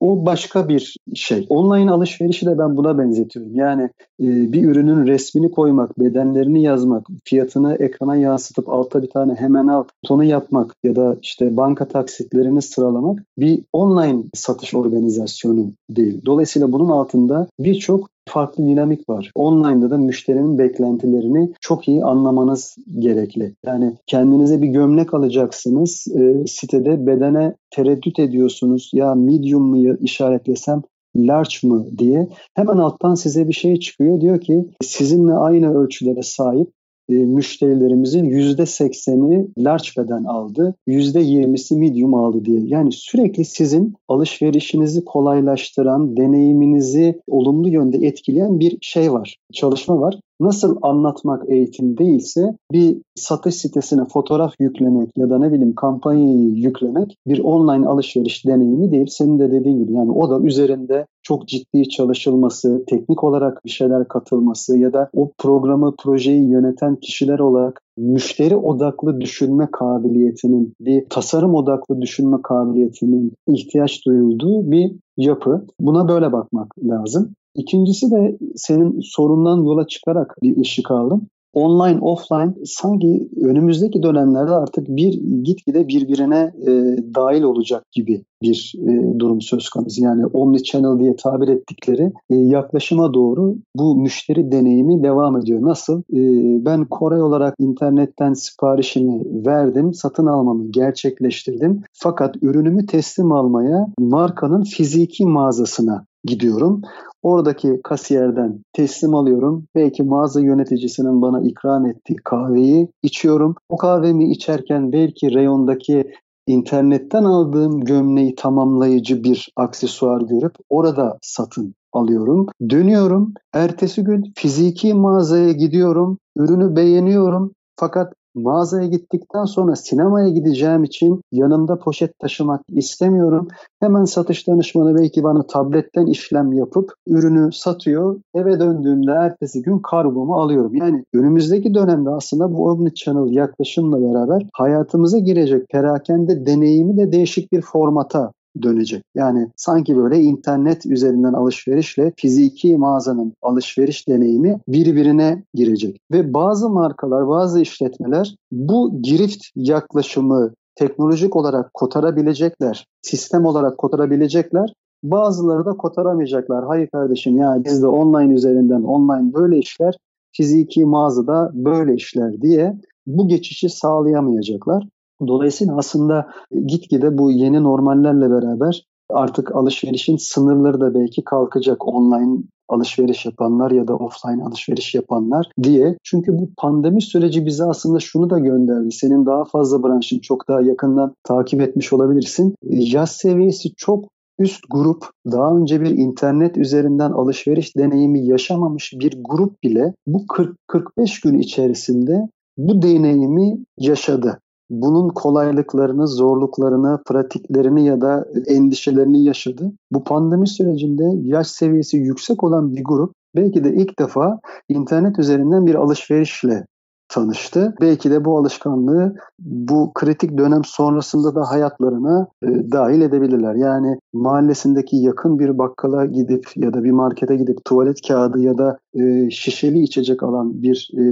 [0.00, 1.46] O başka bir şey.
[1.48, 3.54] Online alışverişi de ben buna benzetiyorum.
[3.54, 3.82] Yani
[4.20, 9.84] e, bir ürünün resmini koymak, bedenlerini yazmak, fiyatını ekrana yansıtıp altta bir tane hemen al
[10.04, 16.20] butonu yapmak ya da işte banka taksitlerini sıralamak bir online satış organizasyonu değil.
[16.26, 19.30] Dolayısıyla bunun altında birçok farklı dinamik var.
[19.34, 23.54] Online'da da müşterinin beklentilerini çok iyi anlamanız gerekli.
[23.66, 26.06] Yani kendinize bir gömlek alacaksınız.
[26.16, 28.90] E, sitede bedene tereddüt ediyorsunuz.
[28.94, 30.82] Ya medium mu işaretlesem
[31.16, 34.20] large mı diye hemen alttan size bir şey çıkıyor.
[34.20, 36.68] Diyor ki sizinle aynı ölçülere sahip
[37.08, 42.60] e, müşterilerimizin %80'i large beden aldı, %20'si medium aldı diye.
[42.64, 50.20] Yani sürekli sizin alışverişinizi kolaylaştıran, deneyiminizi olumlu yönde etkileyen bir şey var, çalışma var.
[50.40, 57.16] Nasıl anlatmak eğitim değilse bir satış sitesine fotoğraf yüklemek ya da ne bileyim kampanyayı yüklemek
[57.26, 59.06] bir online alışveriş deneyimi değil.
[59.06, 64.08] Senin de dediğin gibi yani o da üzerinde çok ciddi çalışılması, teknik olarak bir şeyler
[64.08, 71.54] katılması ya da o programı, projeyi yöneten kişiler olarak müşteri odaklı düşünme kabiliyetinin, bir tasarım
[71.54, 75.66] odaklı düşünme kabiliyetinin ihtiyaç duyulduğu bir yapı.
[75.80, 77.34] Buna böyle bakmak lazım.
[77.58, 84.88] İkincisi de senin sorundan yola çıkarak bir ışık aldım online offline sanki önümüzdeki dönemlerde artık
[84.88, 85.12] bir
[85.44, 86.70] gitgide birbirine e,
[87.14, 90.02] dahil olacak gibi bir e, durum söz konusu.
[90.02, 95.62] Yani omni channel diye tabir ettikleri e, yaklaşıma doğru bu müşteri deneyimi devam ediyor.
[95.62, 95.98] Nasıl?
[96.00, 96.20] E,
[96.64, 101.82] ben Kore olarak internetten siparişimi verdim, satın almamı gerçekleştirdim.
[101.92, 106.82] Fakat ürünümü teslim almaya markanın fiziki mağazasına gidiyorum.
[107.22, 109.66] Oradaki kasiyerden teslim alıyorum.
[109.74, 113.54] Belki mağaza yöneticisinin bana ikram ettiği kahveyi içiyorum.
[113.68, 116.12] O kahvemi içerken belki reyondaki
[116.46, 122.46] internetten aldığım gömleği tamamlayıcı bir aksesuar görüp orada satın alıyorum.
[122.70, 123.34] Dönüyorum.
[123.52, 126.18] Ertesi gün fiziki mağazaya gidiyorum.
[126.36, 127.52] Ürünü beğeniyorum.
[127.76, 133.48] Fakat mağazaya gittikten sonra sinemaya gideceğim için yanımda poşet taşımak istemiyorum.
[133.80, 138.20] Hemen satış danışmanı belki bana tabletten işlem yapıp ürünü satıyor.
[138.34, 140.74] Eve döndüğümde ertesi gün kargomu alıyorum.
[140.74, 147.62] Yani önümüzdeki dönemde aslında bu omnichannel yaklaşımla beraber hayatımıza girecek perakende deneyimi de değişik bir
[147.62, 149.02] formata dönecek.
[149.14, 156.00] Yani sanki böyle internet üzerinden alışverişle fiziki mağazanın alışveriş deneyimi birbirine girecek.
[156.12, 164.72] Ve bazı markalar, bazı işletmeler bu girift yaklaşımı teknolojik olarak kotarabilecekler, sistem olarak kotarabilecekler.
[165.02, 166.64] Bazıları da kotaramayacaklar.
[166.64, 169.98] Hayır kardeşim ya biz de online üzerinden online böyle işler,
[170.32, 172.74] fiziki mağazada böyle işler diye
[173.06, 174.88] bu geçişi sağlayamayacaklar.
[175.26, 176.26] Dolayısıyla aslında
[176.66, 183.88] gitgide bu yeni normallerle beraber artık alışverişin sınırları da belki kalkacak online alışveriş yapanlar ya
[183.88, 185.96] da offline alışveriş yapanlar diye.
[186.04, 188.92] Çünkü bu pandemi süreci bize aslında şunu da gönderdi.
[188.92, 192.54] Senin daha fazla branşın çok daha yakından takip etmiş olabilirsin.
[192.64, 194.04] Yaz seviyesi çok
[194.38, 200.24] üst grup daha önce bir internet üzerinden alışveriş deneyimi yaşamamış bir grup bile bu
[200.68, 204.38] 40-45 gün içerisinde bu deneyimi yaşadı
[204.70, 209.72] bunun kolaylıklarını, zorluklarını, pratiklerini ya da endişelerini yaşadı.
[209.92, 215.66] Bu pandemi sürecinde yaş seviyesi yüksek olan bir grup belki de ilk defa internet üzerinden
[215.66, 216.66] bir alışverişle
[217.08, 217.74] tanıştı.
[217.80, 223.54] Belki de bu alışkanlığı bu kritik dönem sonrasında da hayatlarına e, dahil edebilirler.
[223.54, 228.78] Yani mahallesindeki yakın bir bakkala gidip ya da bir markete gidip tuvalet kağıdı ya da
[228.94, 231.02] e, şişeli içecek alan bir e,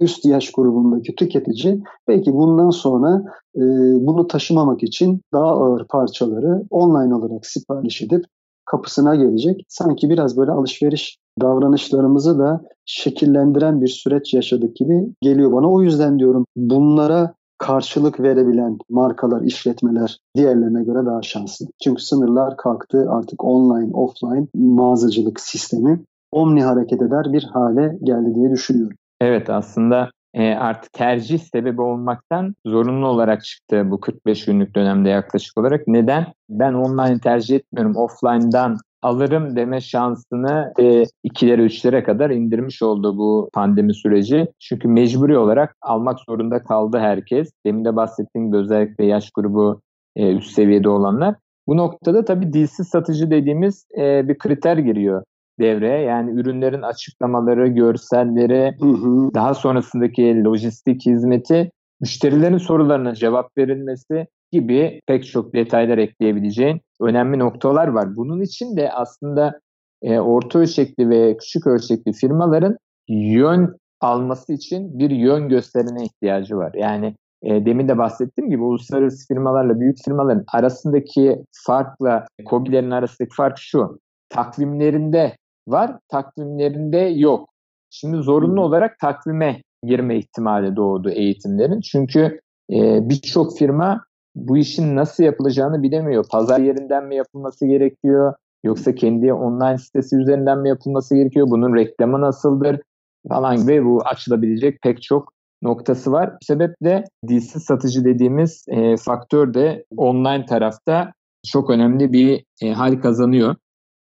[0.00, 3.22] üst yaş grubundaki tüketici belki bundan sonra
[3.56, 3.60] e,
[4.06, 8.24] bunu taşımamak için daha ağır parçaları online olarak sipariş edip
[8.64, 9.64] kapısına gelecek.
[9.68, 15.72] Sanki biraz böyle alışveriş davranışlarımızı da şekillendiren bir süreç yaşadık gibi geliyor bana.
[15.72, 21.66] O yüzden diyorum bunlara karşılık verebilen markalar, işletmeler diğerlerine göre daha şanslı.
[21.84, 26.00] Çünkü sınırlar kalktı artık online, offline mağazacılık sistemi
[26.32, 28.96] omni hareket eder bir hale geldi diye düşünüyorum.
[29.20, 35.58] Evet aslında e, artık tercih sebebi olmaktan zorunlu olarak çıktı bu 45 günlük dönemde yaklaşık
[35.58, 35.80] olarak.
[35.86, 36.26] Neden?
[36.48, 43.50] Ben online tercih etmiyorum, offline'dan alırım deme şansını e, ikilere üçlere kadar indirmiş oldu bu
[43.52, 44.48] pandemi süreci.
[44.58, 47.50] Çünkü mecburi olarak almak zorunda kaldı herkes.
[47.66, 49.80] Demin de bahsettiğim gibi özellikle yaş grubu
[50.16, 51.34] e, üst seviyede olanlar.
[51.66, 55.22] Bu noktada tabii dilsiz satıcı dediğimiz e, bir kriter giriyor
[55.60, 56.00] devreye.
[56.00, 59.34] Yani ürünlerin açıklamaları, görselleri, hı hı.
[59.34, 61.70] daha sonrasındaki lojistik hizmeti,
[62.00, 68.16] müşterilerin sorularına cevap verilmesi gibi pek çok detaylar ekleyebileceğin önemli noktalar var.
[68.16, 69.60] Bunun için de aslında
[70.02, 72.76] e, orta ölçekli ve küçük ölçekli firmaların
[73.08, 76.72] yön alması için bir yön gösterine ihtiyacı var.
[76.74, 83.58] Yani e, demin de bahsettiğim gibi uluslararası firmalarla büyük firmaların arasındaki farkla COBİ'lerin arasındaki fark
[83.58, 83.98] şu.
[84.28, 85.36] Takvimlerinde
[85.68, 87.48] var, takvimlerinde yok.
[87.90, 91.80] Şimdi zorunlu olarak takvime girme ihtimali doğdu eğitimlerin.
[91.80, 92.40] Çünkü
[92.72, 96.24] e, birçok firma bu işin nasıl yapılacağını bilemiyor.
[96.30, 98.34] Pazar yerinden mi yapılması gerekiyor?
[98.64, 101.46] Yoksa kendi online sitesi üzerinden mi yapılması gerekiyor?
[101.50, 102.80] Bunun reklamı nasıldır?
[103.28, 106.32] Falan gibi bu açılabilecek pek çok noktası var.
[106.32, 111.12] Bu sebeple dilsiz satıcı dediğimiz e, faktör de online tarafta
[111.46, 113.54] çok önemli bir e, hal kazanıyor.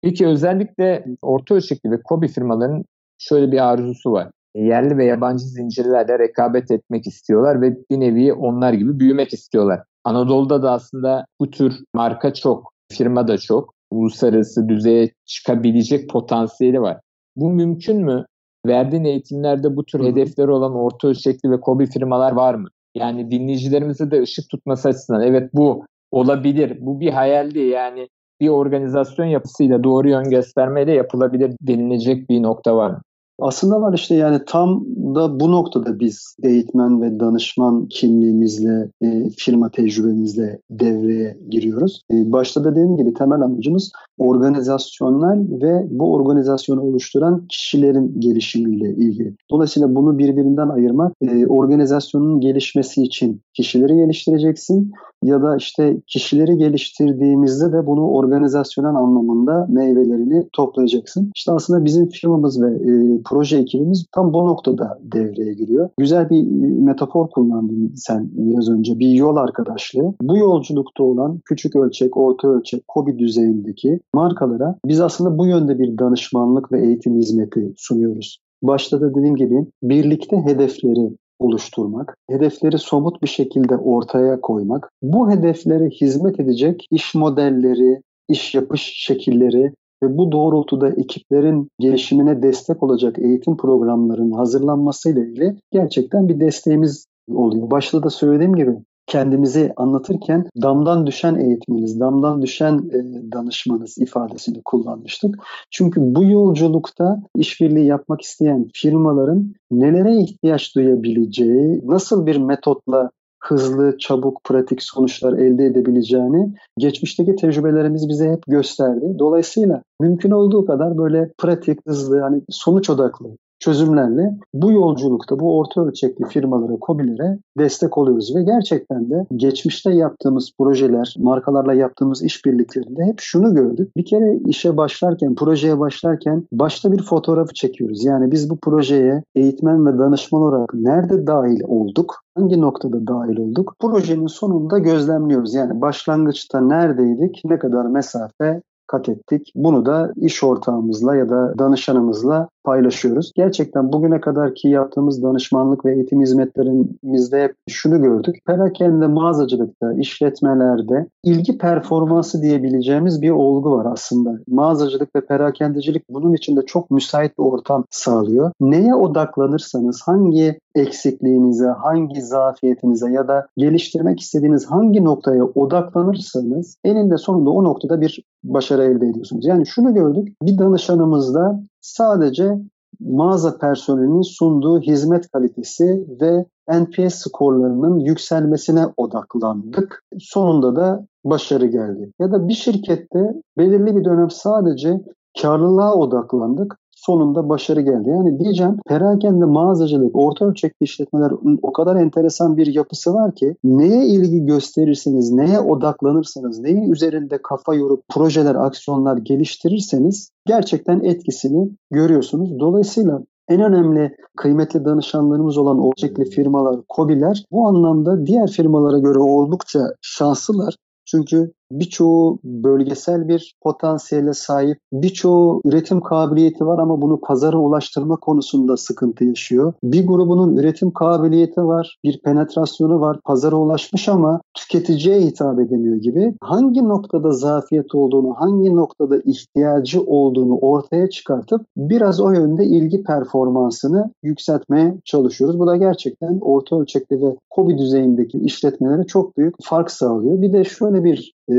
[0.01, 2.83] Peki özellikle orta ölçekli ve kobi firmaların
[3.17, 4.31] şöyle bir arzusu var.
[4.55, 9.83] Yerli ve yabancı zincirlerle rekabet etmek istiyorlar ve bir nevi onlar gibi büyümek istiyorlar.
[10.07, 13.73] Anadolu'da da aslında bu tür marka çok, firma da çok.
[13.91, 16.97] Uluslararası düzeye çıkabilecek potansiyeli var.
[17.35, 18.25] Bu mümkün mü?
[18.65, 22.67] Verdiğin eğitimlerde bu tür hedefleri olan orta ölçekli ve kobi firmalar var mı?
[22.95, 26.77] Yani dinleyicilerimize de ışık tutması açısından evet bu olabilir.
[26.81, 28.07] Bu bir hayal değil yani
[28.41, 33.01] bir organizasyon yapısıyla doğru yön göstermeyle yapılabilir denilecek bir nokta var mı?
[33.39, 34.85] Aslında var işte yani tam
[35.15, 42.01] da bu noktada biz eğitmen ve danışman kimliğimizle, e, firma tecrübemizle devreye giriyoruz.
[42.11, 49.33] E, başta dediğim gibi temel amacımız organizasyonel ve bu organizasyonu oluşturan kişilerin gelişimiyle ilgili.
[49.51, 54.91] Dolayısıyla bunu birbirinden ayırmak, e, organizasyonun gelişmesi için kişileri geliştireceksin
[55.23, 61.31] ya da işte kişileri geliştirdiğimizde de bunu organizasyonel anlamında meyvelerini toplayacaksın.
[61.35, 65.89] İşte aslında bizim firmamız ve e, proje ekibimiz tam bu noktada devreye giriyor.
[65.99, 68.99] Güzel bir e, metafor kullandın sen biraz önce.
[68.99, 70.13] Bir yol arkadaşlığı.
[70.21, 75.97] Bu yolculukta olan küçük ölçek, orta ölçek, kobi düzeyindeki markalara biz aslında bu yönde bir
[75.97, 78.39] danışmanlık ve eğitim hizmeti sunuyoruz.
[78.63, 85.89] Başta da dediğim gibi birlikte hedefleri oluşturmak, hedefleri somut bir şekilde ortaya koymak, bu hedeflere
[85.89, 89.73] hizmet edecek iş modelleri, iş yapış şekilleri
[90.03, 97.71] ve bu doğrultuda ekiplerin gelişimine destek olacak eğitim programlarının hazırlanmasıyla ilgili gerçekten bir desteğimiz oluyor.
[97.71, 98.71] Başta da söylediğim gibi
[99.07, 105.35] kendimizi anlatırken damdan düşen eğitmeniz, damdan düşen e, danışmanız ifadesini kullanmıştık.
[105.71, 113.09] Çünkü bu yolculukta işbirliği yapmak isteyen firmaların nelere ihtiyaç duyabileceği, nasıl bir metotla
[113.43, 119.15] hızlı, çabuk, pratik sonuçlar elde edebileceğini geçmişteki tecrübelerimiz bize hep gösterdi.
[119.19, 123.27] Dolayısıyla mümkün olduğu kadar böyle pratik, hızlı, hani sonuç odaklı
[123.59, 130.51] çözümlerle bu yolculukta bu orta ölçekli firmalara, kobilere destek oluyoruz ve gerçekten de geçmişte yaptığımız
[130.59, 133.91] projeler, markalarla yaptığımız işbirliklerinde hep şunu gördük.
[133.97, 138.05] Bir kere işe başlarken, projeye başlarken başta bir fotoğrafı çekiyoruz.
[138.05, 142.15] Yani biz bu projeye eğitmen ve danışman olarak nerede dahil olduk?
[142.37, 143.73] Hangi noktada dahil olduk?
[143.79, 145.53] Projenin sonunda gözlemliyoruz.
[145.53, 147.41] Yani başlangıçta neredeydik?
[147.45, 149.51] Ne kadar mesafe kat ettik.
[149.55, 153.31] Bunu da iş ortağımızla ya da danışanımızla paylaşıyoruz.
[153.35, 158.35] Gerçekten bugüne kadar ki yaptığımız danışmanlık ve eğitim hizmetlerimizde hep şunu gördük.
[158.45, 164.39] Perakende mağazacılıkta, işletmelerde ilgi performansı diyebileceğimiz bir olgu var aslında.
[164.47, 168.51] Mağazacılık ve perakendecilik bunun için de çok müsait bir ortam sağlıyor.
[168.61, 177.49] Neye odaklanırsanız, hangi eksikliğinize, hangi zafiyetinize ya da geliştirmek istediğiniz hangi noktaya odaklanırsanız eninde sonunda
[177.49, 179.45] o noktada bir başarı elde ediyorsunuz.
[179.45, 180.27] Yani şunu gördük.
[180.43, 182.57] Bir danışanımızda sadece
[182.99, 186.45] mağaza personelinin sunduğu hizmet kalitesi ve
[186.81, 190.03] NPS skorlarının yükselmesine odaklandık.
[190.19, 192.11] Sonunda da başarı geldi.
[192.19, 195.01] Ya da bir şirkette belirli bir dönem sadece
[195.41, 198.09] karlılığa odaklandık sonunda başarı geldi.
[198.09, 201.31] Yani diyeceğim perakende mağazacılık, orta ölçekli işletmeler
[201.61, 207.75] o kadar enteresan bir yapısı var ki neye ilgi gösterirseniz, neye odaklanırsanız, neyi üzerinde kafa
[207.75, 212.59] yorup projeler, aksiyonlar geliştirirseniz gerçekten etkisini görüyorsunuz.
[212.59, 219.79] Dolayısıyla en önemli kıymetli danışanlarımız olan ölçekli firmalar, COBİ'ler bu anlamda diğer firmalara göre oldukça
[220.01, 220.75] şanslılar.
[221.05, 228.77] Çünkü birçoğu bölgesel bir potansiyele sahip, birçoğu üretim kabiliyeti var ama bunu pazara ulaştırma konusunda
[228.77, 229.73] sıkıntı yaşıyor.
[229.83, 236.33] Bir grubunun üretim kabiliyeti var, bir penetrasyonu var, pazara ulaşmış ama tüketiciye hitap edemiyor gibi.
[236.41, 244.11] Hangi noktada zafiyet olduğunu, hangi noktada ihtiyacı olduğunu ortaya çıkartıp biraz o yönde ilgi performansını
[244.23, 245.59] yükseltmeye çalışıyoruz.
[245.59, 250.41] Bu da gerçekten orta ölçekli ve kobi düzeyindeki işletmelere çok büyük fark sağlıyor.
[250.41, 251.53] Bir de şöyle bir e,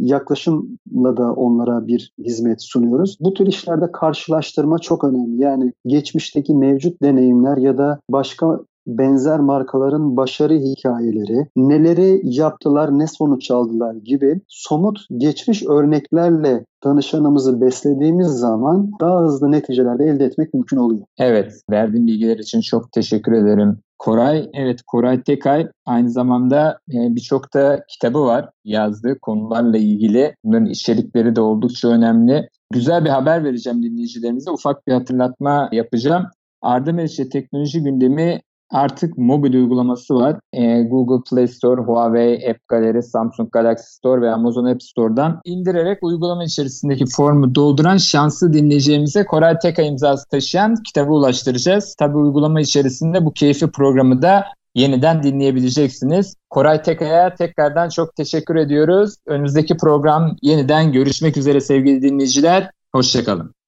[0.00, 3.16] yaklaşımla da onlara bir hizmet sunuyoruz.
[3.20, 5.42] Bu tür işlerde karşılaştırma çok önemli.
[5.42, 13.50] Yani geçmişteki mevcut deneyimler ya da başka benzer markaların başarı hikayeleri, neleri yaptılar, ne sonuç
[13.50, 20.76] aldılar gibi somut geçmiş örneklerle danışanımızı beslediğimiz zaman daha hızlı neticeler de elde etmek mümkün
[20.76, 21.02] oluyor.
[21.18, 23.78] Evet, verdiğin bilgiler için çok teşekkür ederim.
[24.00, 30.34] Koray, evet Koray Tekay aynı zamanda e, birçok da kitabı var yazdığı konularla ilgili.
[30.44, 32.48] Bunların içerikleri de oldukça önemli.
[32.72, 34.50] Güzel bir haber vereceğim dinleyicilerimize.
[34.50, 36.26] Ufak bir hatırlatma yapacağım.
[36.62, 38.40] Arda Meriç'e teknoloji gündemi
[38.70, 40.36] artık mobil uygulaması var.
[40.52, 45.98] E, Google Play Store, Huawei App Gallery, Samsung Galaxy Store ve Amazon App Store'dan indirerek
[46.02, 51.94] uygulama içerisindeki formu dolduran şanslı dinleyeceğimize Koray Teka imzası taşıyan kitabı ulaştıracağız.
[51.98, 54.44] Tabi uygulama içerisinde bu keyifli programı da
[54.74, 56.36] yeniden dinleyebileceksiniz.
[56.50, 59.14] Koray Teka'ya tekrardan çok teşekkür ediyoruz.
[59.26, 62.70] Önümüzdeki program yeniden görüşmek üzere sevgili dinleyiciler.
[62.92, 63.59] Hoşçakalın.